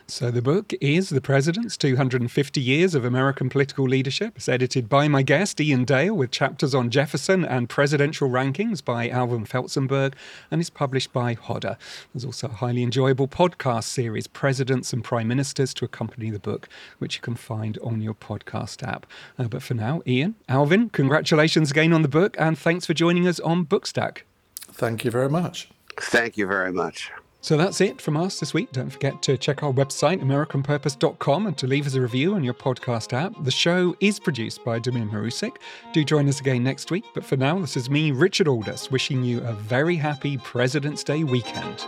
So 0.08 0.30
the 0.30 0.42
book 0.42 0.74
is 0.82 1.10
The 1.10 1.22
President's 1.22 1.78
250 1.78 2.62
Years 2.62 2.94
of 2.94 3.06
American 3.06 3.50
Political 3.50 3.86
Leadership. 3.86 4.34
It's 4.36 4.50
edited 4.50 4.88
by 4.88 5.08
my 5.08 5.24
guest, 5.24 5.60
Iain 5.60 5.86
Dale, 5.86 6.14
with 6.14 6.32
chapters 6.32 6.76
on 6.76 6.90
Jefferson 6.90 7.44
and 7.44 7.70
presidential 7.70 8.30
rankings 8.30 8.84
by 8.84 9.10
Alvin 9.10 9.46
Felzenberg, 9.46 10.14
and 10.52 10.62
is 10.62 10.70
published 10.70 11.12
by 11.12 11.34
Hodder. 11.34 11.78
There's 12.14 12.26
also 12.26 12.48
a 12.48 12.52
highly 12.52 12.84
enjoyable 12.84 13.28
podcast 13.28 13.86
series, 13.86 14.28
Presidents 14.28 14.94
and 14.94 15.04
Prime 15.04 15.28
Ministers, 15.28 15.74
to 15.76 15.86
accompany 15.86 16.30
the 16.30 16.40
book, 16.40 16.70
which 17.00 17.16
you 17.16 17.22
can 17.22 17.36
find 17.36 17.80
on 17.84 18.02
your 18.02 18.14
podcast 18.14 18.88
app. 18.88 19.06
Uh, 19.40 19.48
but 19.48 19.64
for 19.64 19.74
now, 19.74 20.02
Iain, 20.08 20.36
Alvin, 20.48 20.90
congratulations 20.90 21.72
again 21.72 21.94
on 21.94 22.04
the 22.04 22.08
book, 22.08 22.36
and 22.38 22.58
thanks 22.58 22.86
for 22.86 22.94
joining 22.94 23.28
us 23.28 23.40
on 23.40 23.66
Bookstack. 23.66 24.20
Thank 24.62 25.04
you 25.06 25.12
very 25.12 25.30
much. 25.30 25.70
Thank 25.98 26.38
you 26.38 26.48
very 26.48 26.72
much. 26.72 27.12
So 27.44 27.58
that's 27.58 27.82
it 27.82 28.00
from 28.00 28.16
us 28.16 28.40
this 28.40 28.54
week. 28.54 28.72
Don't 28.72 28.90
forget 28.90 29.22
to 29.24 29.38
check 29.38 29.64
our 29.64 29.74
website, 29.74 30.22
AmericanPurpose.com, 30.22 31.46
and 31.46 31.58
to 31.58 31.68
leave 31.68 31.86
us 31.86 31.94
a 31.94 32.00
review 32.00 32.36
on 32.36 32.44
your 32.44 32.54
podcast 32.54 33.12
app. 33.12 33.34
The 33.44 33.52
show 33.52 33.98
is 34.00 34.18
produced 34.18 34.64
by 34.64 34.80
Damir 34.80 35.12
Marusic. 35.12 35.58
Do 35.92 36.06
join 36.06 36.30
us 36.30 36.40
again 36.40 36.64
next 36.64 36.90
week. 36.90 37.04
But 37.14 37.26
for 37.26 37.36
now, 37.36 37.60
this 37.60 37.76
is 37.76 37.90
me, 37.90 38.12
Richard 38.12 38.48
Aldous, 38.48 38.90
wishing 38.90 39.26
you 39.26 39.42
a 39.42 39.52
very 39.52 39.98
happy 39.98 40.38
President's 40.38 41.04
Day 41.04 41.26
weekend. 41.26 41.86